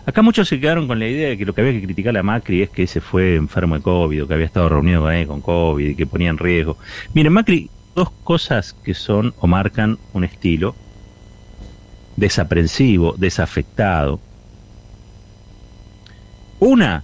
Acá 0.05 0.21
muchos 0.21 0.47
se 0.47 0.59
quedaron 0.59 0.87
con 0.87 0.99
la 0.99 1.07
idea 1.07 1.29
de 1.29 1.37
que 1.37 1.45
lo 1.45 1.53
que 1.53 1.61
había 1.61 1.73
que 1.73 1.81
criticar 1.81 2.15
a 2.15 2.23
Macri 2.23 2.61
es 2.61 2.69
que 2.69 2.85
se 2.87 3.01
fue 3.01 3.35
enfermo 3.35 3.75
de 3.75 3.81
COVID, 3.81 4.23
o 4.23 4.27
que 4.27 4.33
había 4.35 4.45
estado 4.45 4.69
reunido 4.69 5.01
con 5.01 5.11
él 5.11 5.27
con 5.27 5.41
COVID 5.41 5.89
y 5.89 5.95
que 5.95 6.05
ponía 6.05 6.29
en 6.29 6.37
riesgo. 6.37 6.77
Miren, 7.13 7.33
Macri, 7.33 7.69
dos 7.95 8.11
cosas 8.23 8.73
que 8.73 8.93
son 8.93 9.33
o 9.39 9.47
marcan 9.47 9.97
un 10.13 10.23
estilo 10.23 10.75
desaprensivo, 12.17 13.15
desafectado. 13.17 14.19
Una, 16.59 17.03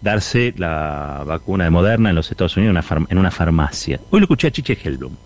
darse 0.00 0.54
la 0.56 1.24
vacuna 1.26 1.64
de 1.64 1.70
Moderna 1.70 2.10
en 2.10 2.14
los 2.14 2.30
Estados 2.30 2.56
Unidos 2.56 2.84
en 3.08 3.18
una, 3.18 3.30
farmacia. 3.32 3.98
Hoy 4.10 4.20
lo 4.20 4.24
escuché 4.24 4.46
a 4.46 4.50
Chiche 4.52 4.78
Helblum. 4.80 5.16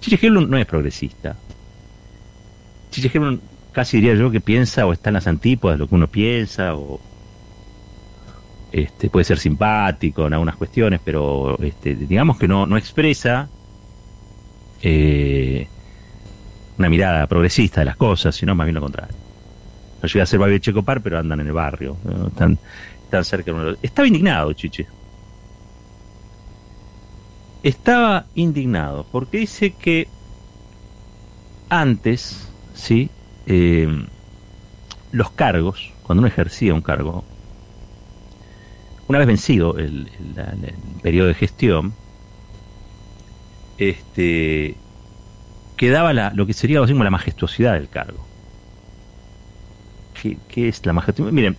Chiche 0.00 0.30
no 0.30 0.56
es 0.56 0.66
progresista. 0.66 1.36
Chiche 2.90 3.10
casi 3.72 3.96
diría 3.98 4.14
yo 4.14 4.30
que 4.30 4.40
piensa 4.40 4.86
o 4.86 4.92
está 4.92 5.10
en 5.10 5.14
las 5.14 5.26
antípodas 5.26 5.76
de 5.76 5.80
lo 5.80 5.88
que 5.88 5.94
uno 5.96 6.06
piensa 6.06 6.76
o 6.76 7.00
este, 8.70 9.10
puede 9.10 9.24
ser 9.24 9.38
simpático 9.38 10.26
en 10.26 10.34
algunas 10.34 10.56
cuestiones, 10.56 11.00
pero 11.04 11.58
este, 11.60 11.94
digamos 11.94 12.38
que 12.38 12.46
no, 12.46 12.66
no 12.66 12.76
expresa 12.76 13.48
eh, 14.82 15.68
una 16.78 16.88
mirada 16.88 17.26
progresista 17.26 17.80
de 17.80 17.86
las 17.86 17.96
cosas, 17.96 18.34
sino 18.34 18.54
más 18.54 18.66
bien 18.66 18.74
lo 18.74 18.80
contrario. 18.80 19.14
No 20.02 20.08
llega 20.08 20.22
a 20.22 20.26
ser 20.26 20.38
Babi 20.38 20.60
Checopar, 20.60 21.00
pero 21.00 21.18
andan 21.18 21.40
en 21.40 21.46
el 21.46 21.52
barrio, 21.52 21.96
están, 22.26 22.58
están 23.04 23.24
cerca 23.24 23.52
de 23.52 23.58
uno. 23.58 23.76
Estaba 23.82 24.06
indignado, 24.06 24.52
Chiche 24.52 24.86
estaba 27.64 28.26
indignado 28.34 29.06
porque 29.10 29.38
dice 29.38 29.72
que 29.72 30.06
antes, 31.70 32.46
¿sí? 32.74 33.08
Eh, 33.46 33.88
los 35.12 35.30
cargos, 35.30 35.90
cuando 36.02 36.20
uno 36.20 36.28
ejercía 36.28 36.74
un 36.74 36.82
cargo, 36.82 37.24
una 39.08 39.18
vez 39.18 39.26
vencido 39.26 39.78
el, 39.78 40.10
periodo 41.02 41.28
de 41.28 41.34
gestión, 41.34 41.94
este, 43.78 44.76
quedaba 45.84 46.12
la, 46.12 46.32
lo 46.34 46.46
que 46.46 46.54
sería 46.54 46.80
la 46.80 47.10
majestuosidad 47.10 47.74
del 47.74 47.88
cargo. 47.88 48.26
¿Qué, 50.20 50.38
¿Qué, 50.48 50.68
es 50.68 50.84
la 50.86 50.92
majestuosidad? 50.94 51.32
Miren, 51.32 51.56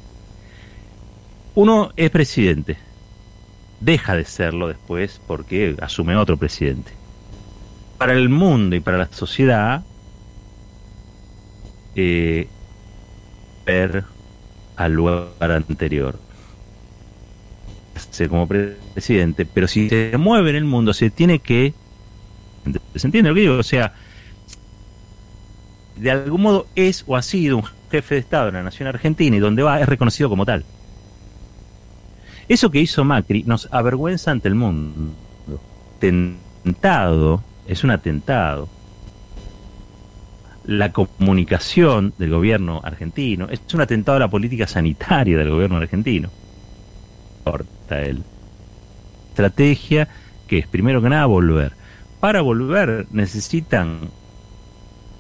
uno 1.54 1.92
es 1.96 2.10
presidente, 2.10 2.78
deja 3.80 4.16
de 4.16 4.26
serlo 4.26 4.68
después 4.68 5.22
porque 5.28 5.76
asume 5.80 6.16
otro 6.16 6.38
presidente. 6.38 6.92
Para 8.00 8.14
el 8.14 8.30
mundo 8.30 8.76
y 8.76 8.80
para 8.80 8.98
la 8.98 9.08
sociedad, 9.12 9.84
eh, 11.96 12.48
ver 13.66 14.04
al 14.76 14.94
lugar 14.94 15.52
anterior 15.52 16.20
como 18.30 18.48
presidente, 18.48 19.46
pero 19.46 19.68
si 19.68 19.90
se 19.90 20.18
mueve 20.18 20.50
en 20.52 20.56
el 20.56 20.66
mundo, 20.66 20.94
se 20.94 21.10
tiene 21.10 21.40
que. 21.40 21.74
¿Se 22.96 23.08
entiende 23.08 23.30
lo 23.30 23.36
que 23.36 23.42
digo? 23.42 23.58
O 23.58 23.64
sea, 23.64 23.94
de 25.98 26.12
algún 26.12 26.42
modo 26.42 26.68
es 26.76 27.04
o 27.08 27.16
ha 27.16 27.22
sido 27.22 27.58
un 27.58 27.64
jefe 27.92 28.16
de 28.16 28.22
Estado 28.22 28.50
en 28.50 28.56
la 28.56 28.64
nación 28.64 28.88
argentina 28.88 29.36
y 29.36 29.40
donde 29.40 29.64
va 29.64 29.80
es 29.80 29.88
reconocido 29.88 30.30
como 30.30 30.46
tal. 30.46 30.66
Eso 32.48 32.70
que 32.70 32.80
hizo 32.80 33.04
Macri 33.04 33.44
nos 33.44 33.68
avergüenza 33.72 34.32
ante 34.32 34.48
el 34.48 34.56
mundo. 34.56 35.14
Tentado, 36.00 37.44
es 37.68 37.84
un 37.84 37.92
atentado. 37.92 38.70
La 40.66 40.92
comunicación 40.92 42.14
del 42.18 42.32
gobierno 42.32 42.82
argentino 42.84 43.48
es 43.50 43.62
un 43.74 43.82
atentado 43.82 44.18
a 44.18 44.20
la 44.20 44.28
política 44.28 44.68
sanitaria 44.68 45.38
del 45.38 45.50
gobierno 45.50 45.78
argentino. 45.78 46.30
Corta 47.44 48.02
él. 48.02 48.24
Estrategia 49.30 50.08
que 50.48 50.60
es, 50.60 50.68
primero 50.68 51.02
que 51.02 51.10
nada, 51.10 51.26
volver. 51.26 51.74
Para 52.20 52.42
volver 52.42 53.08
necesitan 53.12 54.10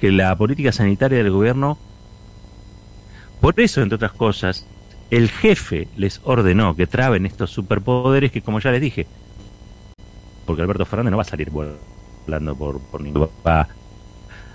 que 0.05 0.11
la 0.11 0.35
política 0.35 0.71
sanitaria 0.71 1.17
del 1.17 1.31
gobierno, 1.31 1.79
por 3.41 3.59
eso, 3.59 3.81
entre 3.81 3.95
otras 3.95 4.11
cosas, 4.11 4.67
el 5.09 5.29
jefe 5.29 5.87
les 5.97 6.21
ordenó 6.23 6.75
que 6.75 6.85
traben 6.85 7.25
estos 7.25 7.49
superpoderes 7.49 8.31
que, 8.31 8.43
como 8.43 8.59
ya 8.59 8.71
les 8.71 8.81
dije, 8.81 9.07
porque 10.45 10.61
Alberto 10.61 10.85
Fernández 10.85 11.09
no 11.09 11.17
va 11.17 11.23
a 11.23 11.25
salir 11.25 11.49
volando 11.49 12.55
por, 12.55 12.79
por 12.81 13.01
ningún 13.01 13.27
va 13.45 13.67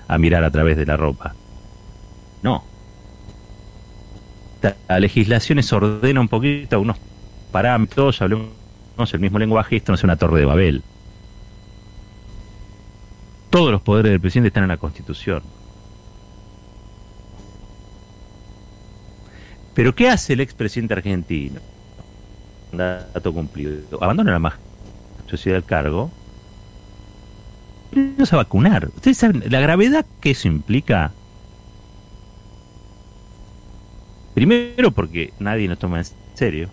a 0.07 0.19
mirar 0.19 0.45
a 0.45 0.53
través 0.53 0.77
de 0.77 0.87
la 0.87 0.97
ropa. 0.97 1.35
No. 2.45 2.63
La 4.89 5.01
legislación 5.01 5.57
les 5.57 5.73
ordena 5.73 6.21
un 6.21 6.29
poquito 6.29 6.81
unos 6.81 6.99
parámetros, 7.51 8.23
hablemos 8.23 8.51
el 9.13 9.19
mismo 9.19 9.41
lenguaje, 9.41 9.77
esto 9.77 9.91
no 9.91 9.97
es 9.97 10.05
una 10.05 10.15
torre 10.15 10.39
de 10.39 10.47
Babel. 10.47 10.85
Todos 13.51 13.73
los 13.73 13.83
poderes 13.83 14.13
del 14.13 14.21
presidente 14.21 14.49
están 14.49 14.63
en 14.63 14.69
la 14.69 14.77
Constitución. 14.77 15.43
Pero 19.75 19.95
¿qué 19.95 20.09
hace 20.09 20.35
el 20.35 20.41
expresidente 20.41 20.95
argentino? 20.95 21.61
Dato 22.73 23.33
cumplido. 23.33 24.03
Abandona 24.03 24.39
la 24.39 24.59
sociedad 25.29 25.57
del 25.57 25.65
cargo. 25.65 26.11
No 27.93 28.25
se 28.25 28.37
va 28.37 28.43
a 28.43 28.45
vacunar. 28.45 28.89
¿Ustedes 28.95 29.17
saben 29.17 29.43
la 29.49 29.61
gravedad 29.61 30.07
que 30.21 30.31
eso 30.31 30.47
implica? 30.47 31.13
Primero 34.35 34.93
porque 34.93 35.33
nadie 35.41 35.67
nos 35.67 35.79
toma 35.79 35.99
en 35.99 36.07
serio. 36.35 36.71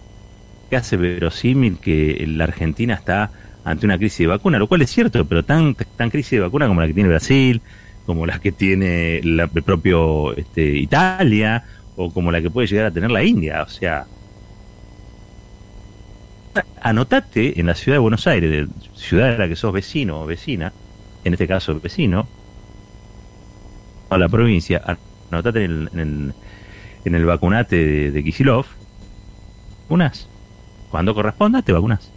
que 0.69 0.75
hace 0.75 0.97
verosímil 0.97 1.79
que 1.79 2.23
la 2.27 2.43
Argentina 2.43 2.93
está 2.93 3.31
ante 3.67 3.85
una 3.85 3.97
crisis 3.97 4.19
de 4.19 4.27
vacuna, 4.27 4.57
lo 4.59 4.67
cual 4.67 4.81
es 4.81 4.89
cierto, 4.89 5.25
pero 5.25 5.43
tan, 5.43 5.75
tan 5.75 6.09
crisis 6.09 6.31
de 6.31 6.39
vacuna 6.39 6.69
como 6.69 6.79
la 6.79 6.87
que 6.87 6.93
tiene 6.93 7.09
Brasil, 7.09 7.61
como 8.05 8.25
la 8.25 8.39
que 8.39 8.53
tiene 8.53 9.19
la, 9.25 9.49
el 9.53 9.63
propio 9.63 10.33
este, 10.37 10.77
Italia, 10.77 11.65
o 11.97 12.09
como 12.09 12.31
la 12.31 12.41
que 12.41 12.49
puede 12.49 12.67
llegar 12.67 12.85
a 12.85 12.91
tener 12.91 13.11
la 13.11 13.25
India. 13.25 13.63
O 13.63 13.67
sea, 13.67 14.05
anotate 16.81 17.59
en 17.59 17.65
la 17.65 17.75
ciudad 17.75 17.97
de 17.97 17.99
Buenos 17.99 18.25
Aires, 18.25 18.69
ciudad 18.95 19.31
de 19.31 19.37
la 19.37 19.49
que 19.49 19.57
sos 19.57 19.73
vecino 19.73 20.21
o 20.21 20.25
vecina, 20.25 20.71
en 21.25 21.33
este 21.33 21.45
caso 21.45 21.77
vecino, 21.77 22.25
a 24.09 24.17
la 24.17 24.29
provincia, 24.29 24.81
anotate 25.29 25.65
en 25.65 25.89
el, 25.93 26.33
en 27.03 27.15
el, 27.15 27.25
vacunate 27.25 27.75
de, 27.75 28.11
de 28.11 28.23
Kisilov, 28.23 28.65
unas. 29.89 30.29
Cuando 30.89 31.13
corresponda, 31.13 31.61
te 31.63 31.73
vacunas. 31.73 32.13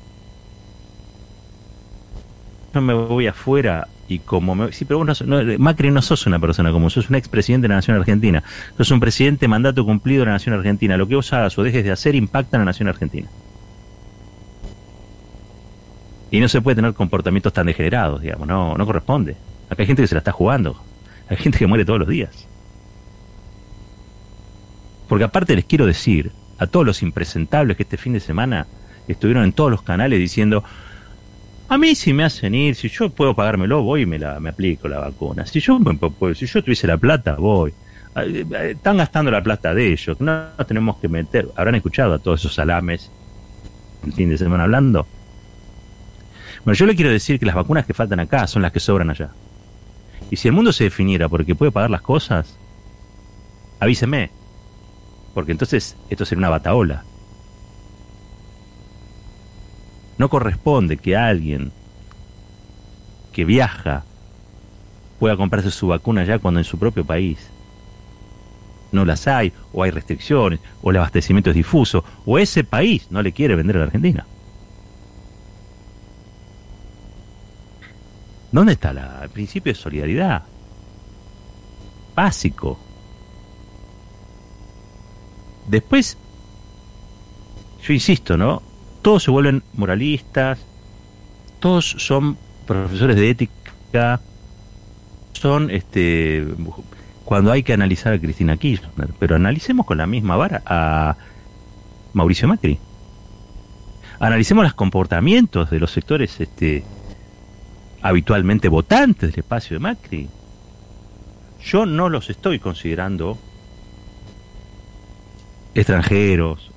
No 2.72 2.80
me 2.80 2.94
voy 2.94 3.26
afuera 3.26 3.88
y 4.08 4.18
como 4.20 4.54
me... 4.54 4.72
Sí, 4.72 4.84
pero 4.84 4.98
vos 4.98 5.22
no, 5.22 5.40
Macri 5.58 5.90
no 5.90 6.02
sos 6.02 6.26
una 6.26 6.38
persona 6.38 6.72
como 6.72 6.90
sos 6.90 7.10
un 7.10 7.16
expresidente 7.16 7.64
de 7.64 7.68
la 7.70 7.76
Nación 7.76 7.96
Argentina. 7.96 8.42
Sos 8.76 8.90
un 8.90 9.00
presidente 9.00 9.48
mandato 9.48 9.84
cumplido 9.84 10.20
de 10.20 10.26
la 10.26 10.32
Nación 10.32 10.54
Argentina. 10.54 10.96
Lo 10.96 11.06
que 11.06 11.16
vos 11.16 11.32
hagas 11.32 11.58
o 11.58 11.62
dejes 11.62 11.84
de 11.84 11.92
hacer 11.92 12.14
impacta 12.14 12.56
en 12.56 12.62
la 12.62 12.66
Nación 12.66 12.88
Argentina. 12.88 13.28
Y 16.30 16.40
no 16.40 16.48
se 16.48 16.60
puede 16.60 16.76
tener 16.76 16.94
comportamientos 16.94 17.52
tan 17.52 17.66
degenerados, 17.66 18.20
digamos, 18.20 18.46
no, 18.46 18.76
no 18.76 18.86
corresponde. 18.86 19.36
Acá 19.68 19.82
hay 19.82 19.86
gente 19.86 20.02
que 20.02 20.08
se 20.08 20.14
la 20.14 20.20
está 20.20 20.32
jugando. 20.32 20.80
Hay 21.28 21.36
gente 21.36 21.58
que 21.58 21.66
muere 21.66 21.84
todos 21.84 21.98
los 22.00 22.08
días. 22.08 22.46
Porque 25.08 25.24
aparte 25.24 25.56
les 25.56 25.64
quiero 25.64 25.86
decir 25.86 26.30
a 26.58 26.66
todos 26.66 26.86
los 26.86 27.02
impresentables 27.02 27.76
que 27.76 27.82
este 27.82 27.96
fin 27.96 28.12
de 28.12 28.20
semana 28.20 28.66
estuvieron 29.08 29.44
en 29.44 29.52
todos 29.52 29.70
los 29.70 29.82
canales 29.82 30.20
diciendo, 30.20 30.62
a 31.70 31.78
mí 31.78 31.94
si 31.94 32.12
me 32.12 32.24
hacen 32.24 32.52
ir, 32.52 32.74
si 32.74 32.88
yo 32.88 33.10
puedo 33.10 33.32
pagármelo, 33.32 33.84
voy 33.84 34.02
y 34.02 34.06
me, 34.06 34.18
la, 34.18 34.40
me 34.40 34.50
aplico 34.50 34.88
la 34.88 34.98
vacuna. 34.98 35.46
Si 35.46 35.60
yo, 35.60 35.78
si 36.34 36.46
yo 36.46 36.64
tuviese 36.64 36.88
la 36.88 36.98
plata, 36.98 37.36
voy. 37.36 37.72
Ah, 38.12 38.24
eh, 38.24 38.44
eh, 38.52 38.70
están 38.72 38.96
gastando 38.96 39.30
la 39.30 39.40
plata 39.40 39.72
de 39.72 39.92
ellos, 39.92 40.20
no, 40.20 40.48
tenemos 40.66 40.96
que 40.96 41.06
meter. 41.08 41.48
Habrán 41.54 41.76
escuchado 41.76 42.14
a 42.14 42.18
todos 42.18 42.40
esos 42.40 42.54
salames 42.54 43.08
el 44.04 44.12
fin 44.12 44.28
de 44.30 44.36
semana 44.36 44.64
hablando. 44.64 45.06
Bueno, 46.64 46.76
yo 46.76 46.86
le 46.86 46.96
quiero 46.96 47.12
decir 47.12 47.38
que 47.38 47.46
las 47.46 47.54
vacunas 47.54 47.86
que 47.86 47.94
faltan 47.94 48.18
acá 48.18 48.48
son 48.48 48.62
las 48.62 48.72
que 48.72 48.80
sobran 48.80 49.08
allá. 49.08 49.30
Y 50.28 50.36
si 50.36 50.48
el 50.48 50.54
mundo 50.54 50.72
se 50.72 50.82
definiera 50.82 51.28
porque 51.28 51.54
puede 51.54 51.70
pagar 51.70 51.90
las 51.90 52.02
cosas, 52.02 52.58
avíseme. 53.78 54.32
Porque 55.34 55.52
entonces 55.52 55.96
esto 56.08 56.24
sería 56.24 56.40
una 56.40 56.48
bataola. 56.48 57.04
No 60.20 60.28
corresponde 60.28 60.98
que 60.98 61.16
alguien 61.16 61.72
que 63.32 63.46
viaja 63.46 64.04
pueda 65.18 65.34
comprarse 65.38 65.70
su 65.70 65.86
vacuna 65.86 66.24
ya 66.24 66.38
cuando 66.38 66.60
en 66.60 66.64
su 66.64 66.78
propio 66.78 67.06
país 67.06 67.38
no 68.92 69.06
las 69.06 69.26
hay, 69.26 69.50
o 69.72 69.82
hay 69.82 69.90
restricciones, 69.90 70.60
o 70.82 70.90
el 70.90 70.98
abastecimiento 70.98 71.48
es 71.48 71.56
difuso, 71.56 72.04
o 72.26 72.38
ese 72.38 72.64
país 72.64 73.06
no 73.08 73.22
le 73.22 73.32
quiere 73.32 73.54
vender 73.54 73.76
a 73.76 73.78
la 73.78 73.84
Argentina. 73.86 74.26
¿Dónde 78.52 78.74
está 78.74 78.92
la, 78.92 79.20
el 79.22 79.30
principio 79.30 79.72
de 79.72 79.78
solidaridad? 79.78 80.42
Básico. 82.14 82.78
Después, 85.66 86.18
yo 87.82 87.94
insisto, 87.94 88.36
¿no? 88.36 88.68
Todos 89.02 89.22
se 89.22 89.30
vuelven 89.30 89.62
moralistas, 89.74 90.58
todos 91.58 91.96
son 91.98 92.36
profesores 92.66 93.16
de 93.16 93.30
ética, 93.30 94.20
son, 95.32 95.70
este, 95.70 96.46
cuando 97.24 97.52
hay 97.52 97.62
que 97.62 97.72
analizar 97.72 98.12
a 98.12 98.18
Cristina 98.18 98.56
Kirchner, 98.56 99.08
pero 99.18 99.36
analicemos 99.36 99.86
con 99.86 99.98
la 99.98 100.06
misma 100.06 100.36
vara 100.36 100.62
a 100.66 101.16
Mauricio 102.12 102.48
Macri. 102.48 102.78
Analicemos 104.18 104.64
los 104.64 104.74
comportamientos 104.74 105.70
de 105.70 105.80
los 105.80 105.92
sectores, 105.92 106.40
este, 106.40 106.84
habitualmente 108.02 108.68
votantes 108.68 109.30
del 109.30 109.40
espacio 109.40 109.76
de 109.76 109.80
Macri. 109.80 110.28
Yo 111.62 111.86
no 111.86 112.08
los 112.08 112.28
estoy 112.30 112.58
considerando 112.58 113.38
extranjeros 115.74 116.70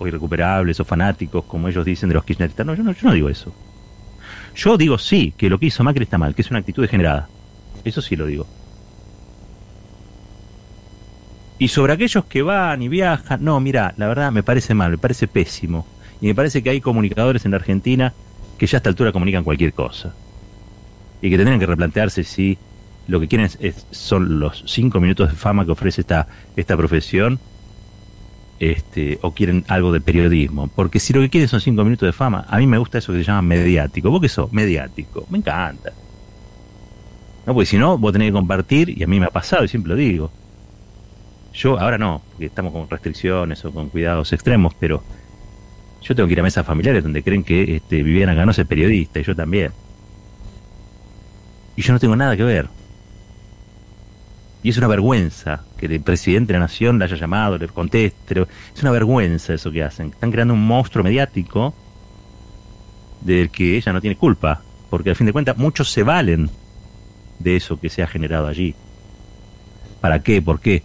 o 0.00 0.08
irrecuperables 0.08 0.80
o 0.80 0.84
fanáticos, 0.84 1.44
como 1.44 1.68
ellos 1.68 1.84
dicen 1.84 2.08
de 2.08 2.14
los 2.14 2.24
kirchneristas. 2.24 2.66
No 2.66 2.74
yo, 2.74 2.82
no, 2.82 2.92
yo 2.92 3.06
no 3.06 3.12
digo 3.12 3.28
eso. 3.28 3.54
Yo 4.56 4.78
digo 4.78 4.96
sí, 4.98 5.34
que 5.36 5.50
lo 5.50 5.60
que 5.60 5.66
hizo 5.66 5.84
Macri 5.84 6.04
está 6.04 6.16
mal, 6.16 6.34
que 6.34 6.42
es 6.42 6.50
una 6.50 6.60
actitud 6.60 6.82
degenerada. 6.82 7.28
Eso 7.84 8.00
sí 8.00 8.16
lo 8.16 8.26
digo. 8.26 8.46
Y 11.58 11.68
sobre 11.68 11.92
aquellos 11.92 12.24
que 12.24 12.40
van 12.40 12.80
y 12.80 12.88
viajan, 12.88 13.44
no, 13.44 13.60
mira, 13.60 13.92
la 13.98 14.08
verdad 14.08 14.32
me 14.32 14.42
parece 14.42 14.72
mal, 14.72 14.92
me 14.92 14.98
parece 14.98 15.28
pésimo. 15.28 15.86
Y 16.22 16.28
me 16.28 16.34
parece 16.34 16.62
que 16.62 16.70
hay 16.70 16.80
comunicadores 16.80 17.44
en 17.44 17.50
la 17.50 17.58
Argentina 17.58 18.14
que 18.56 18.66
ya 18.66 18.76
a 18.76 18.78
esta 18.78 18.88
altura 18.88 19.12
comunican 19.12 19.44
cualquier 19.44 19.74
cosa. 19.74 20.14
Y 21.20 21.28
que 21.28 21.36
tendrían 21.36 21.60
que 21.60 21.66
replantearse 21.66 22.24
si 22.24 22.56
lo 23.06 23.20
que 23.20 23.28
quieren 23.28 23.50
es, 23.60 23.86
son 23.90 24.40
los 24.40 24.64
cinco 24.66 24.98
minutos 25.00 25.28
de 25.28 25.36
fama 25.36 25.66
que 25.66 25.72
ofrece 25.72 26.00
esta, 26.00 26.26
esta 26.56 26.76
profesión 26.78 27.38
este, 28.60 29.18
o 29.22 29.32
quieren 29.32 29.64
algo 29.66 29.90
de 29.90 30.00
periodismo. 30.00 30.68
Porque 30.68 31.00
si 31.00 31.12
lo 31.12 31.20
que 31.20 31.30
quieren 31.30 31.48
son 31.48 31.60
cinco 31.60 31.82
minutos 31.82 32.06
de 32.06 32.12
fama, 32.12 32.44
a 32.48 32.58
mí 32.58 32.66
me 32.66 32.78
gusta 32.78 32.98
eso 32.98 33.12
que 33.12 33.18
se 33.18 33.24
llama 33.24 33.42
mediático. 33.42 34.10
¿Vos 34.10 34.20
qué 34.20 34.28
sos? 34.28 34.52
Mediático. 34.52 35.26
Me 35.30 35.38
encanta. 35.38 35.92
No, 37.46 37.54
porque 37.54 37.66
si 37.66 37.78
no, 37.78 37.96
vos 37.98 38.12
tenés 38.12 38.28
que 38.28 38.32
compartir, 38.32 38.96
y 38.96 39.02
a 39.02 39.06
mí 39.06 39.18
me 39.18 39.26
ha 39.26 39.30
pasado, 39.30 39.64
y 39.64 39.68
siempre 39.68 39.90
lo 39.90 39.96
digo. 39.96 40.30
Yo, 41.54 41.80
ahora 41.80 41.98
no, 41.98 42.22
porque 42.30 42.46
estamos 42.46 42.72
con 42.72 42.88
restricciones 42.88 43.64
o 43.64 43.72
con 43.72 43.88
cuidados 43.88 44.32
extremos, 44.32 44.74
pero 44.78 45.02
yo 46.02 46.14
tengo 46.14 46.26
que 46.28 46.34
ir 46.34 46.40
a 46.40 46.44
mesas 46.44 46.64
familiares 46.64 47.02
donde 47.02 47.22
creen 47.22 47.42
que 47.42 47.76
este, 47.76 48.02
Viviana 48.02 48.34
Ganó 48.34 48.52
es 48.52 48.64
periodista, 48.66 49.18
y 49.20 49.24
yo 49.24 49.34
también. 49.34 49.72
Y 51.76 51.82
yo 51.82 51.94
no 51.94 51.98
tengo 51.98 52.14
nada 52.14 52.36
que 52.36 52.44
ver. 52.44 52.68
Y 54.62 54.70
es 54.70 54.78
una 54.78 54.88
vergüenza 54.88 55.64
que 55.78 55.86
el 55.86 56.00
presidente 56.02 56.52
de 56.52 56.58
la 56.58 56.66
nación 56.66 56.98
le 56.98 57.06
haya 57.06 57.16
llamado, 57.16 57.56
le 57.56 57.68
conteste. 57.68 58.46
Es 58.74 58.82
una 58.82 58.90
vergüenza 58.90 59.54
eso 59.54 59.70
que 59.70 59.82
hacen. 59.82 60.08
Están 60.08 60.30
creando 60.30 60.54
un 60.54 60.66
monstruo 60.66 61.02
mediático 61.02 61.74
del 63.22 63.50
que 63.50 63.76
ella 63.76 63.92
no 63.92 64.00
tiene 64.00 64.16
culpa. 64.16 64.60
Porque 64.90 65.10
al 65.10 65.16
fin 65.16 65.26
de 65.26 65.32
cuentas 65.32 65.56
muchos 65.56 65.90
se 65.90 66.02
valen 66.02 66.50
de 67.38 67.56
eso 67.56 67.80
que 67.80 67.88
se 67.88 68.02
ha 68.02 68.06
generado 68.06 68.48
allí. 68.48 68.74
¿Para 70.00 70.22
qué? 70.22 70.42
¿Por 70.42 70.60
qué? 70.60 70.82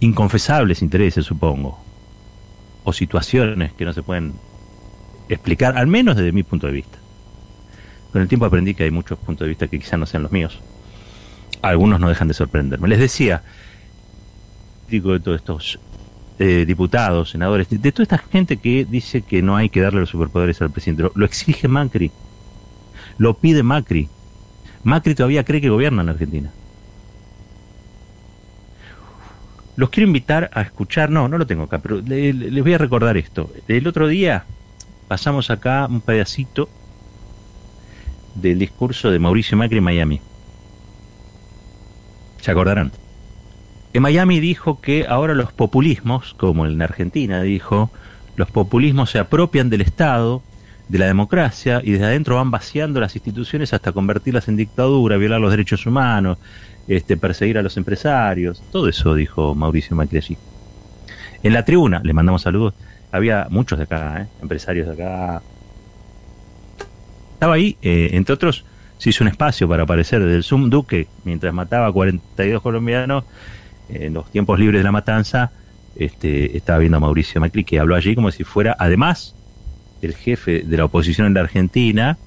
Inconfesables 0.00 0.82
intereses, 0.82 1.24
supongo. 1.24 1.78
O 2.84 2.92
situaciones 2.92 3.72
que 3.72 3.84
no 3.86 3.94
se 3.94 4.02
pueden 4.02 4.34
explicar, 5.30 5.78
al 5.78 5.86
menos 5.86 6.16
desde 6.16 6.32
mi 6.32 6.42
punto 6.42 6.66
de 6.66 6.74
vista. 6.74 6.98
Con 8.12 8.20
el 8.20 8.28
tiempo 8.28 8.44
aprendí 8.44 8.74
que 8.74 8.84
hay 8.84 8.90
muchos 8.90 9.18
puntos 9.18 9.46
de 9.46 9.50
vista 9.50 9.68
que 9.68 9.78
quizás 9.78 9.98
no 9.98 10.06
sean 10.06 10.22
los 10.22 10.32
míos 10.32 10.60
algunos 11.62 12.00
no 12.00 12.08
dejan 12.08 12.28
de 12.28 12.34
sorprenderme. 12.34 12.88
Les 12.88 12.98
decía, 12.98 13.42
digo 14.88 15.12
de 15.12 15.20
todos 15.20 15.36
estos 15.40 15.78
eh, 16.38 16.64
diputados, 16.66 17.30
senadores, 17.30 17.68
de, 17.68 17.92
toda 17.92 18.04
esta 18.04 18.18
gente 18.18 18.58
que 18.58 18.84
dice 18.84 19.22
que 19.22 19.42
no 19.42 19.56
hay 19.56 19.68
que 19.68 19.80
darle 19.80 20.00
los 20.00 20.10
superpoderes 20.10 20.62
al 20.62 20.70
presidente, 20.70 21.10
lo, 21.12 21.24
exige 21.24 21.68
Macri, 21.68 22.10
lo 23.18 23.34
pide 23.34 23.62
Macri. 23.62 24.08
Macri 24.84 25.14
todavía 25.14 25.44
cree 25.44 25.60
que 25.60 25.68
gobierna 25.68 26.02
en 26.02 26.08
Argentina. 26.10 26.50
Los 29.76 29.90
quiero 29.90 30.08
invitar 30.08 30.50
a 30.54 30.62
escuchar, 30.62 31.10
no, 31.10 31.28
no 31.28 31.38
lo 31.38 31.46
tengo 31.46 31.64
acá, 31.64 31.78
pero 31.78 32.00
les 32.00 32.62
voy 32.62 32.74
a 32.74 32.78
recordar 32.78 33.16
esto. 33.16 33.50
El 33.68 33.86
otro 33.86 34.08
día 34.08 34.44
pasamos 35.06 35.50
acá 35.50 35.86
un 35.88 36.00
pedacito 36.00 36.68
del 38.34 38.58
discurso 38.58 39.10
de 39.10 39.18
Mauricio 39.18 39.56
Macri 39.56 39.78
en 39.78 39.84
Miami. 39.84 40.20
¿Se 42.48 42.52
acordarán? 42.52 42.92
En 43.92 44.00
Miami 44.00 44.40
dijo 44.40 44.80
que 44.80 45.04
ahora 45.06 45.34
los 45.34 45.52
populismos, 45.52 46.32
como 46.32 46.64
en 46.64 46.80
Argentina 46.80 47.42
dijo, 47.42 47.90
los 48.36 48.50
populismos 48.50 49.10
se 49.10 49.18
apropian 49.18 49.68
del 49.68 49.82
Estado, 49.82 50.42
de 50.88 50.98
la 50.98 51.04
democracia, 51.04 51.82
y 51.84 51.90
desde 51.90 52.06
adentro 52.06 52.36
van 52.36 52.50
vaciando 52.50 53.00
las 53.00 53.14
instituciones 53.14 53.74
hasta 53.74 53.92
convertirlas 53.92 54.48
en 54.48 54.56
dictadura, 54.56 55.18
violar 55.18 55.42
los 55.42 55.50
derechos 55.50 55.84
humanos, 55.84 56.38
este, 56.88 57.18
perseguir 57.18 57.58
a 57.58 57.62
los 57.62 57.76
empresarios. 57.76 58.62
Todo 58.72 58.88
eso 58.88 59.14
dijo 59.14 59.54
Mauricio 59.54 59.94
Macri. 59.94 60.38
En 61.42 61.52
la 61.52 61.66
tribuna, 61.66 62.00
le 62.02 62.14
mandamos 62.14 62.40
saludos, 62.40 62.72
había 63.12 63.48
muchos 63.50 63.76
de 63.76 63.84
acá, 63.84 64.22
¿eh? 64.22 64.26
empresarios 64.40 64.86
de 64.86 64.94
acá. 64.94 65.42
Estaba 67.34 67.52
ahí, 67.52 67.76
eh, 67.82 68.08
entre 68.14 68.32
otros, 68.32 68.64
se 68.98 69.10
hizo 69.10 69.24
un 69.24 69.28
espacio 69.28 69.68
para 69.68 69.84
aparecer 69.84 70.20
desde 70.20 70.36
el 70.36 70.44
Zoom 70.44 70.70
Duque, 70.70 71.06
mientras 71.24 71.54
mataba 71.54 71.86
a 71.86 71.92
42 71.92 72.60
colombianos 72.60 73.24
en 73.88 74.14
los 74.14 74.30
tiempos 74.30 74.58
libres 74.58 74.80
de 74.80 74.84
la 74.84 74.92
matanza, 74.92 75.52
este, 75.96 76.56
estaba 76.56 76.78
viendo 76.78 76.98
a 76.98 77.00
Mauricio 77.00 77.40
Macri 77.40 77.64
que 77.64 77.78
habló 77.78 77.94
allí 77.94 78.14
como 78.14 78.30
si 78.30 78.44
fuera, 78.44 78.76
además 78.78 79.34
del 80.00 80.14
jefe 80.14 80.62
de 80.62 80.76
la 80.76 80.84
oposición 80.84 81.26
en 81.26 81.34
la 81.34 81.40
Argentina, 81.40 82.18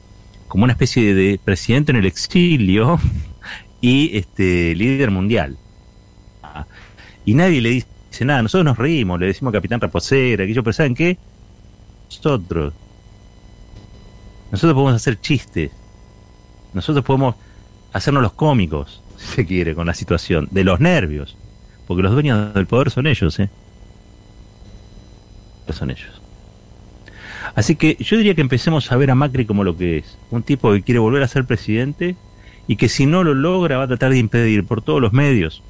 como 0.47 0.63
una 0.63 0.73
especie 0.73 1.13
de 1.13 1.39
presidente 1.43 1.91
en 1.91 1.97
el 1.97 2.05
exilio 2.05 2.99
y 3.81 4.17
este 4.17 4.75
líder 4.75 5.11
mundial. 5.11 5.57
Y 7.23 7.33
nadie 7.33 7.61
le 7.61 7.69
dice 7.69 8.25
nada, 8.25 8.41
nosotros 8.41 8.65
nos 8.65 8.77
reímos, 8.77 9.19
le 9.19 9.27
decimos 9.27 9.53
capitán 9.53 9.79
Raposera, 9.79 10.45
que 10.45 10.53
yo, 10.53 10.63
pero 10.63 10.73
¿saben 10.73 10.95
qué? 10.95 11.17
Nosotros, 12.09 12.73
nosotros 14.51 14.73
podemos 14.73 14.95
hacer 14.95 15.19
chistes, 15.21 15.71
nosotros 16.73 17.03
podemos 17.05 17.35
hacernos 17.93 18.23
los 18.23 18.33
cómicos, 18.33 19.01
si 19.17 19.27
se 19.27 19.45
quiere, 19.45 19.75
con 19.75 19.87
la 19.87 19.93
situación, 19.93 20.47
de 20.51 20.63
los 20.63 20.79
nervios, 20.79 21.37
porque 21.87 22.03
los 22.03 22.11
dueños 22.11 22.53
del 22.53 22.65
poder 22.65 22.91
son 22.91 23.07
ellos, 23.07 23.39
¿eh? 23.39 23.49
Son 25.71 25.89
ellos. 25.89 26.21
Así 27.55 27.75
que 27.75 27.95
yo 27.99 28.17
diría 28.17 28.35
que 28.35 28.41
empecemos 28.41 28.91
a 28.91 28.97
ver 28.97 29.11
a 29.11 29.15
Macri 29.15 29.45
como 29.45 29.63
lo 29.63 29.77
que 29.77 29.99
es, 29.99 30.17
un 30.29 30.43
tipo 30.43 30.71
que 30.73 30.81
quiere 30.81 30.99
volver 30.99 31.23
a 31.23 31.27
ser 31.27 31.45
presidente 31.45 32.15
y 32.67 32.75
que 32.75 32.89
si 32.89 33.05
no 33.05 33.23
lo 33.23 33.33
logra 33.33 33.77
va 33.77 33.83
a 33.83 33.87
tratar 33.87 34.11
de 34.11 34.17
impedir 34.17 34.65
por 34.65 34.81
todos 34.81 35.01
los 35.01 35.13
medios, 35.13 35.63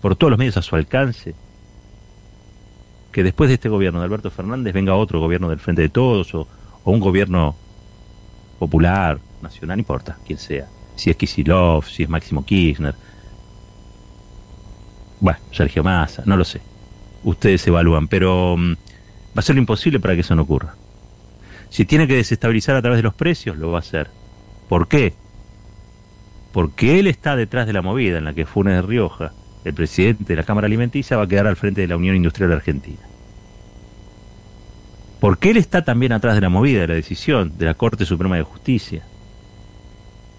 por 0.00 0.16
todos 0.16 0.30
los 0.30 0.38
medios 0.38 0.56
a 0.56 0.62
su 0.62 0.76
alcance, 0.76 1.34
que 3.12 3.22
después 3.22 3.48
de 3.48 3.54
este 3.54 3.68
gobierno 3.68 4.00
de 4.00 4.06
Alberto 4.06 4.30
Fernández 4.30 4.72
venga 4.72 4.94
otro 4.94 5.20
gobierno 5.20 5.48
del 5.48 5.58
Frente 5.58 5.82
de 5.82 5.88
Todos 5.88 6.34
o, 6.34 6.46
un 6.84 7.00
gobierno 7.00 7.54
popular, 8.58 9.18
nacional, 9.42 9.76
no 9.76 9.80
importa, 9.80 10.18
quién 10.26 10.38
sea, 10.38 10.66
si 10.96 11.10
es 11.10 11.16
Kisilov, 11.16 11.84
si 11.84 12.02
es 12.02 12.08
Máximo 12.08 12.44
Kirchner, 12.44 12.94
bueno, 15.20 15.38
Sergio 15.52 15.84
Massa, 15.84 16.22
no 16.26 16.36
lo 16.36 16.44
sé, 16.44 16.60
ustedes 17.24 17.66
evalúan, 17.66 18.08
pero 18.08 18.56
mm, 18.56 18.72
va 18.72 19.36
a 19.36 19.42
ser 19.42 19.56
lo 19.56 19.60
imposible 19.60 20.00
para 20.00 20.14
que 20.14 20.20
eso 20.20 20.34
no 20.34 20.42
ocurra. 20.42 20.74
Si 21.68 21.84
tiene 21.84 22.08
que 22.08 22.16
desestabilizar 22.16 22.74
a 22.74 22.82
través 22.82 22.98
de 22.98 23.04
los 23.04 23.14
precios, 23.14 23.56
lo 23.56 23.70
va 23.70 23.78
a 23.78 23.80
hacer. 23.80 24.10
¿Por 24.68 24.88
qué? 24.88 25.14
Porque 26.52 26.98
él 26.98 27.06
está 27.06 27.36
detrás 27.36 27.66
de 27.66 27.72
la 27.72 27.82
movida 27.82 28.18
en 28.18 28.24
la 28.24 28.34
que 28.34 28.46
Funes 28.46 28.74
de 28.74 28.82
Rioja 28.82 29.32
el 29.64 29.74
presidente 29.74 30.24
de 30.24 30.36
la 30.36 30.42
Cámara 30.42 30.66
Alimenticia 30.66 31.16
va 31.16 31.24
a 31.24 31.28
quedar 31.28 31.46
al 31.46 31.56
frente 31.56 31.82
de 31.82 31.88
la 31.88 31.96
Unión 31.96 32.16
Industrial 32.16 32.52
Argentina. 32.52 33.00
Porque 35.20 35.50
él 35.50 35.58
está 35.58 35.84
también 35.84 36.12
atrás 36.12 36.34
de 36.34 36.40
la 36.40 36.48
movida, 36.48 36.80
de 36.80 36.88
la 36.88 36.94
decisión 36.94 37.58
de 37.58 37.66
la 37.66 37.74
Corte 37.74 38.06
Suprema 38.06 38.36
de 38.36 38.42
Justicia. 38.42 39.02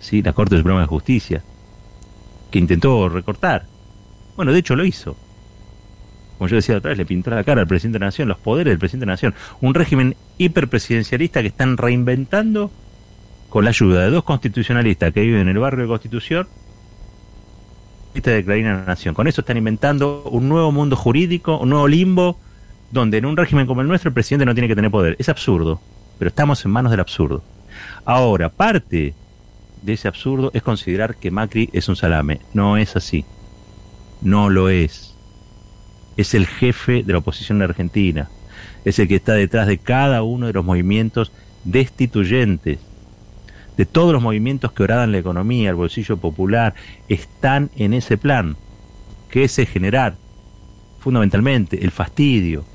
Sí, 0.01 0.21
la 0.21 0.33
Corte 0.33 0.57
Suprema 0.57 0.81
de 0.81 0.87
Justicia, 0.87 1.41
que 2.51 2.59
intentó 2.59 3.07
recortar. 3.07 3.65
Bueno, 4.35 4.51
de 4.51 4.59
hecho 4.59 4.75
lo 4.75 4.83
hizo. 4.83 5.15
Como 6.37 6.49
yo 6.49 6.57
decía 6.57 6.79
vez, 6.79 6.97
le 6.97 7.05
pintó 7.05 7.29
la 7.29 7.43
cara 7.43 7.61
al 7.61 7.67
presidente 7.67 7.97
de 7.97 7.99
la 8.01 8.07
Nación, 8.07 8.27
los 8.27 8.39
poderes 8.39 8.71
del 8.71 8.79
presidente 8.79 9.05
de 9.05 9.07
la 9.07 9.13
Nación. 9.13 9.35
Un 9.61 9.73
régimen 9.73 10.15
hiperpresidencialista 10.37 11.41
que 11.41 11.47
están 11.47 11.77
reinventando 11.77 12.71
con 13.49 13.63
la 13.63 13.69
ayuda 13.69 14.01
de 14.01 14.09
dos 14.09 14.23
constitucionalistas 14.23 15.13
que 15.13 15.21
viven 15.21 15.41
en 15.41 15.49
el 15.49 15.59
barrio 15.59 15.83
de 15.83 15.89
Constitución 15.89 16.47
de 18.13 18.43
Clarina 18.43 18.73
la 18.73 18.85
Nación. 18.85 19.15
Con 19.15 19.27
eso 19.27 19.41
están 19.41 19.57
inventando 19.57 20.23
un 20.23 20.49
nuevo 20.49 20.71
mundo 20.71 20.95
jurídico, 20.95 21.57
un 21.57 21.69
nuevo 21.69 21.87
limbo, 21.87 22.39
donde 22.91 23.17
en 23.17 23.25
un 23.25 23.37
régimen 23.37 23.65
como 23.65 23.81
el 23.81 23.87
nuestro 23.87 24.09
el 24.09 24.13
presidente 24.13 24.45
no 24.45 24.53
tiene 24.53 24.67
que 24.67 24.75
tener 24.75 24.91
poder. 24.91 25.15
Es 25.17 25.29
absurdo, 25.29 25.79
pero 26.19 26.29
estamos 26.29 26.63
en 26.65 26.71
manos 26.71 26.91
del 26.91 26.99
absurdo. 26.99 27.41
Ahora, 28.03 28.49
parte 28.49 29.13
de 29.81 29.93
ese 29.93 30.07
absurdo 30.07 30.51
es 30.53 30.63
considerar 30.63 31.15
que 31.15 31.31
Macri 31.31 31.69
es 31.73 31.89
un 31.89 31.95
salame. 31.95 32.39
No 32.53 32.77
es 32.77 32.95
así. 32.95 33.25
No 34.21 34.49
lo 34.49 34.69
es. 34.69 35.15
Es 36.17 36.33
el 36.33 36.45
jefe 36.45 37.03
de 37.03 37.13
la 37.13 37.19
oposición 37.19 37.57
en 37.57 37.69
Argentina. 37.69 38.29
Es 38.85 38.99
el 38.99 39.07
que 39.07 39.15
está 39.15 39.33
detrás 39.33 39.67
de 39.67 39.77
cada 39.77 40.23
uno 40.23 40.47
de 40.47 40.53
los 40.53 40.65
movimientos 40.65 41.31
destituyentes 41.63 42.79
de 43.77 43.85
todos 43.85 44.13
los 44.13 44.21
movimientos 44.21 44.71
que 44.71 44.83
oradan 44.83 45.11
la 45.11 45.17
economía, 45.17 45.69
el 45.69 45.75
bolsillo 45.75 46.17
popular, 46.17 46.75
están 47.07 47.71
en 47.77 47.93
ese 47.93 48.17
plan, 48.17 48.57
que 49.29 49.43
es 49.43 49.55
generar 49.55 50.15
fundamentalmente 50.99 51.83
el 51.83 51.91
fastidio, 51.91 52.65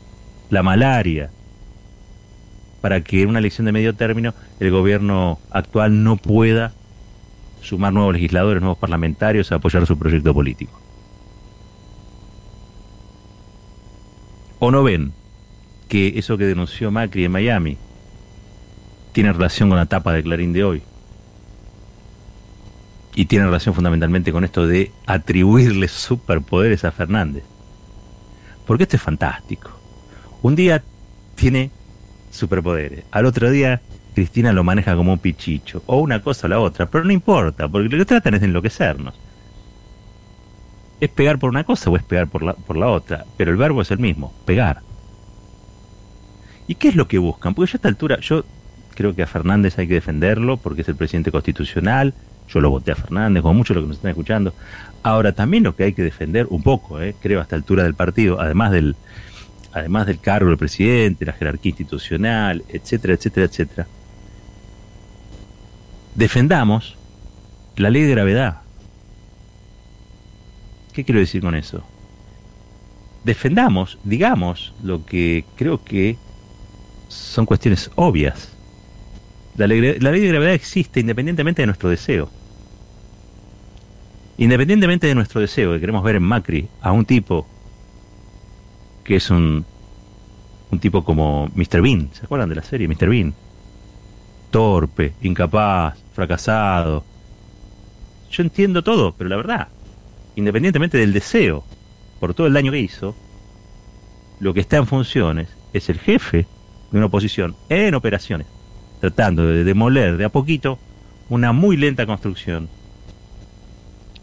la 0.51 0.63
malaria, 0.63 1.31
para 2.81 3.03
que 3.03 3.23
en 3.23 3.29
una 3.29 3.39
elección 3.39 3.67
de 3.67 3.73
medio 3.73 3.95
término 3.95 4.35
el 4.59 4.71
gobierno 4.71 5.39
actual 5.51 6.03
no 6.03 6.17
pueda 6.17 6.73
sumar 7.67 7.93
nuevos 7.93 8.15
legisladores, 8.15 8.63
nuevos 8.63 8.79
parlamentarios 8.79 9.53
a 9.53 9.57
apoyar 9.57 9.87
su 9.87 9.99
proyecto 9.99 10.33
político. 10.33 10.81
¿O 14.59 14.71
no 14.71 14.83
ven 14.83 15.13
que 15.89 16.19
eso 16.19 16.37
que 16.37 16.45
denunció 16.45 16.91
Macri 16.91 17.25
en 17.25 17.33
Miami, 17.33 17.79
tiene 19.13 19.33
relación 19.33 19.69
con 19.69 19.79
la 19.79 19.87
tapa 19.87 20.13
de 20.13 20.23
Clarín 20.23 20.53
de 20.53 20.65
hoy. 20.65 20.83
Y 23.15 23.27
tiene 23.27 23.47
relación 23.47 23.75
fundamentalmente 23.75 24.33
con 24.33 24.45
esto 24.45 24.67
de 24.67 24.93
atribuirle 25.07 25.89
superpoderes 25.89 26.85
a 26.85 26.93
Fernández. 26.93 27.45
Porque 28.67 28.83
esto 28.83 28.97
es 28.97 29.03
fantástico. 29.03 29.71
Un 30.43 30.55
día 30.55 30.83
tiene 31.35 31.71
superpoderes, 32.31 33.05
al 33.11 33.25
otro 33.25 33.51
día 33.51 33.81
Cristina 34.17 34.51
lo 34.51 34.65
maneja 34.65 34.97
como 34.97 35.13
un 35.13 35.19
pichicho, 35.19 35.83
o 35.85 35.99
una 35.99 36.23
cosa 36.23 36.47
o 36.47 36.49
la 36.49 36.59
otra, 36.59 36.87
pero 36.87 37.05
no 37.05 37.13
importa, 37.13 37.69
porque 37.69 37.91
lo 37.91 37.99
que 37.99 38.07
tratan 38.07 38.33
es 38.33 38.41
de 38.41 38.47
enloquecernos. 38.47 39.15
Es 40.99 41.11
pegar 41.11 41.39
por 41.39 41.51
una 41.51 41.65
cosa 41.65 41.91
o 41.91 41.97
es 41.99 42.03
pegar 42.03 42.27
por 42.27 42.43
la, 42.43 42.55
por 42.55 42.79
la 42.79 42.87
otra, 42.87 43.27
pero 43.37 43.51
el 43.51 43.59
verbo 43.59 43.83
es 43.83 43.91
el 43.91 43.99
mismo, 43.99 44.33
pegar. 44.47 44.81
¿Y 46.67 46.77
qué 46.77 46.89
es 46.89 46.97
lo 46.97 47.07
que 47.07 47.19
buscan? 47.19 47.53
Porque 47.53 47.71
yo 47.71 47.75
a 47.75 47.77
esta 47.77 47.89
altura, 47.89 48.19
yo 48.21 48.47
creo 48.95 49.15
que 49.15 49.23
a 49.23 49.27
Fernández 49.27 49.79
hay 49.79 49.87
que 49.87 49.93
defenderlo 49.93 50.57
porque 50.57 50.81
es 50.81 50.89
el 50.89 50.97
presidente 50.97 51.31
constitucional. 51.31 52.15
Yo 52.49 52.61
lo 52.63 52.71
voté 52.71 52.93
a 52.93 52.97
Fernández, 52.97 53.43
como 53.43 53.53
muchos 53.53 53.77
los 53.77 53.85
que 53.85 53.89
nos 53.89 53.97
están 53.99 54.13
escuchando. 54.13 54.55
Ahora, 55.03 55.33
también 55.33 55.63
lo 55.63 55.77
que 55.77 55.85
hay 55.85 55.93
que 55.93 56.03
defender 56.03 56.47
un 56.49 56.63
poco, 56.63 57.03
eh, 57.03 57.15
creo, 57.21 57.41
a 57.41 57.43
esta 57.43 57.55
altura 57.55 57.83
del 57.83 57.93
partido, 57.93 58.41
además 58.41 58.73
del, 58.73 58.97
además 59.75 60.07
del 60.07 60.21
cargo 60.21 60.49
del 60.49 60.57
presidente, 60.57 61.27
la 61.27 61.35
jerarquía 61.35 61.69
institucional, 61.69 62.65
etcétera, 62.71 63.13
etcétera, 63.13 63.45
etcétera. 63.45 63.87
Defendamos 66.17 66.97
la 67.77 67.91
ley 67.91 68.03
de 68.03 68.11
gravedad. 68.11 68.63
¿Qué 70.93 71.05
quiero 71.05 71.21
decir 71.21 71.43
con 71.43 71.55
eso? 71.55 71.85
Defendamos, 73.25 73.99
digamos, 74.03 74.73
lo 74.83 75.05
que 75.05 75.45
creo 75.57 75.85
que 75.85 76.17
son 77.09 77.47
cuestiones 77.47 77.91
obvias 77.95 78.57
la 79.57 79.67
ley, 79.67 79.81
de 79.81 80.29
gravedad 80.29 80.53
existe 80.53 81.01
independientemente 81.01 81.63
de 81.63 81.67
nuestro 81.67 81.89
deseo. 81.89 82.29
Independientemente 84.39 85.07
de 85.07 85.15
nuestro 85.15 85.41
deseo, 85.41 85.73
que 85.73 85.81
queremos 85.81 86.05
ver 86.05 86.17
en 86.17 86.23
Macri 86.23 86.69
a 86.83 86.93
un 86.93 87.07
tipo 87.07 87.47
que 89.03 89.17
es 89.17 89.31
un, 89.31 89.65
un 90.71 90.79
tipo 90.79 91.05
como 91.05 91.49
Mr. 91.55 91.81
Bean, 91.81 92.11
¿se 92.13 92.25
acuerdan 92.25 92.49
de 92.49 92.57
la 92.57 92.63
serie 92.63 92.89
Mr. 92.89 93.09
Bean? 93.09 93.35
Torpe, 94.51 95.15
incapaz, 95.23 95.99
fracasado. 96.15 97.05
Yo 98.31 98.43
entiendo 98.43 98.83
todo, 98.83 99.13
pero 99.13 99.31
la 99.31 99.37
verdad, 99.37 99.69
independientemente 100.35 100.99
del 100.99 101.13
deseo, 101.13 101.65
por 102.21 102.35
todo 102.35 102.47
el 102.47 102.55
daño 102.55 102.73
que 102.73 102.81
hizo, 102.81 103.15
lo 104.41 104.53
que 104.55 104.61
está 104.61 104.77
en 104.77 104.87
funciones 104.87 105.49
es 105.73 105.89
el 105.89 105.99
jefe 105.99 106.47
de 106.91 106.99
una 106.99 107.07
oposición 107.07 107.57
en 107.69 107.95
operaciones 107.95 108.47
tratando 109.01 109.47
de 109.47 109.65
demoler 109.65 110.17
de 110.17 110.25
a 110.25 110.29
poquito 110.31 110.79
una 111.29 111.53
muy 111.53 111.77
lenta 111.77 112.07
construcción 112.07 112.69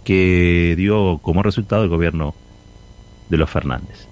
que 0.03 0.73
dio 0.77 1.19
como 1.21 1.43
resultado 1.43 1.83
el 1.83 1.89
gobierno 1.89 2.35
de 3.29 3.37
los 3.37 3.49
Fernández. 3.49 4.07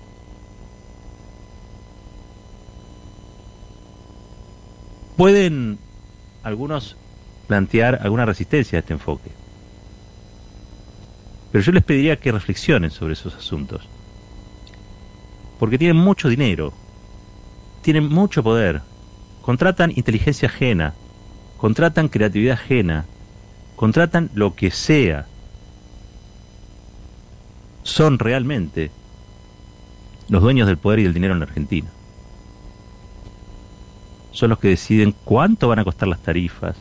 Pueden 5.17 5.77
algunos 6.43 6.97
plantear 7.47 7.99
alguna 8.01 8.25
resistencia 8.25 8.77
a 8.77 8.81
este 8.81 8.93
enfoque, 8.93 9.31
pero 11.51 11.63
yo 11.63 11.71
les 11.71 11.83
pediría 11.83 12.15
que 12.17 12.31
reflexionen 12.31 12.91
sobre 12.91 13.13
esos 13.13 13.35
asuntos, 13.35 13.87
porque 15.59 15.77
tienen 15.77 15.97
mucho 15.97 16.29
dinero, 16.29 16.73
tienen 17.81 18.07
mucho 18.07 18.41
poder, 18.41 18.81
contratan 19.41 19.91
inteligencia 19.95 20.47
ajena, 20.47 20.93
contratan 21.57 22.07
creatividad 22.07 22.53
ajena, 22.53 23.05
contratan 23.75 24.29
lo 24.33 24.55
que 24.55 24.71
sea. 24.71 25.25
Son 27.83 28.19
realmente 28.19 28.91
los 30.29 30.41
dueños 30.41 30.67
del 30.67 30.77
poder 30.77 30.99
y 30.99 31.03
del 31.03 31.13
dinero 31.13 31.33
en 31.33 31.39
la 31.39 31.45
Argentina. 31.45 31.89
Son 34.31 34.49
los 34.49 34.59
que 34.59 34.69
deciden 34.69 35.13
cuánto 35.25 35.67
van 35.67 35.79
a 35.79 35.83
costar 35.83 36.07
las 36.07 36.21
tarifas, 36.21 36.75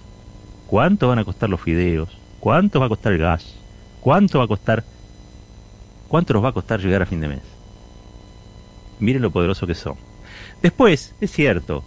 cuánto 0.67 1.09
van 1.09 1.19
a 1.19 1.25
costar 1.25 1.51
los 1.51 1.61
fideos, 1.61 2.09
cuánto 2.39 2.81
va 2.81 2.87
a 2.87 2.89
costar 2.89 3.13
el 3.13 3.19
gas, 3.19 3.57
cuánto 4.01 4.39
va 4.39 4.45
a 4.45 4.49
costar, 4.49 4.85
cuánto 6.09 6.33
nos 6.33 6.45
va 6.45 6.51
a 6.51 6.53
costar 6.53 6.81
llegar 6.81 7.03
a 7.03 7.07
fin 7.07 7.21
de 7.21 7.29
mes. 7.29 7.43
Miren 9.01 9.23
lo 9.23 9.31
poderoso 9.31 9.67
que 9.67 9.75
son. 9.75 9.97
Después, 10.63 11.15
es 11.21 11.33
cierto, 11.33 11.83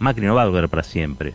Macri 0.00 0.26
no 0.26 0.34
va 0.34 0.42
a 0.42 0.46
durar 0.46 0.68
para 0.68 0.82
siempre. 0.82 1.34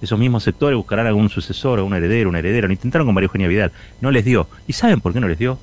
Esos 0.00 0.18
mismos 0.18 0.42
sectores 0.42 0.76
buscarán 0.76 1.06
algún 1.06 1.28
sucesor, 1.28 1.80
un 1.80 1.94
heredero, 1.94 2.28
una 2.28 2.40
heredera. 2.40 2.66
Lo 2.66 2.72
intentaron 2.72 3.06
con 3.06 3.14
María 3.14 3.26
Eugenia 3.26 3.48
Vidal. 3.48 3.72
No 4.00 4.10
les 4.10 4.24
dio. 4.24 4.48
¿Y 4.66 4.72
saben 4.72 5.00
por 5.00 5.12
qué 5.12 5.20
no 5.20 5.28
les 5.28 5.38
dio? 5.38 5.58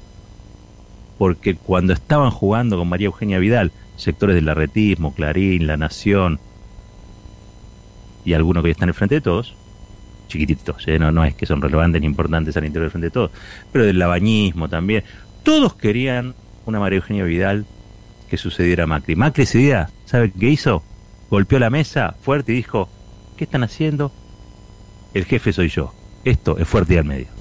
Porque 1.17 1.55
cuando 1.55 1.93
estaban 1.93 2.31
jugando 2.31 2.77
con 2.77 2.89
María 2.89 3.07
Eugenia 3.07 3.39
Vidal, 3.39 3.71
sectores 3.97 4.35
del 4.35 4.49
arretismo, 4.49 5.13
Clarín, 5.13 5.67
La 5.67 5.77
Nación 5.77 6.39
y 8.25 8.33
algunos 8.33 8.63
que 8.63 8.71
están 8.71 8.89
en 8.89 8.95
frente 8.95 9.15
de 9.15 9.21
todos, 9.21 9.55
chiquititos, 10.27 10.87
¿eh? 10.87 10.97
no, 10.97 11.11
no 11.11 11.25
es 11.25 11.35
que 11.35 11.45
son 11.45 11.61
relevantes 11.61 12.01
ni 12.01 12.07
importantes 12.07 12.55
al 12.55 12.65
interior 12.65 12.85
del 12.85 12.91
frente 12.91 13.07
de 13.07 13.11
todos, 13.11 13.31
pero 13.71 13.85
del 13.85 13.99
labañismo 13.99 14.69
también, 14.69 15.03
todos 15.43 15.75
querían 15.75 16.35
una 16.65 16.79
María 16.79 16.97
Eugenia 16.97 17.23
Vidal 17.23 17.65
que 18.29 18.37
sucediera 18.37 18.85
a 18.85 18.87
Macri. 18.87 19.15
Macri 19.15 19.43
ese 19.43 19.57
día, 19.57 19.89
¿sabe 20.05 20.31
qué 20.31 20.49
hizo? 20.49 20.83
Golpeó 21.29 21.59
la 21.59 21.69
mesa 21.69 22.15
fuerte 22.21 22.53
y 22.53 22.55
dijo, 22.55 22.89
¿qué 23.37 23.43
están 23.43 23.63
haciendo? 23.63 24.11
El 25.13 25.25
jefe 25.25 25.51
soy 25.51 25.69
yo. 25.69 25.93
Esto 26.23 26.57
es 26.57 26.67
fuerte 26.67 26.93
y 26.93 26.97
al 26.97 27.05
medio. 27.05 27.40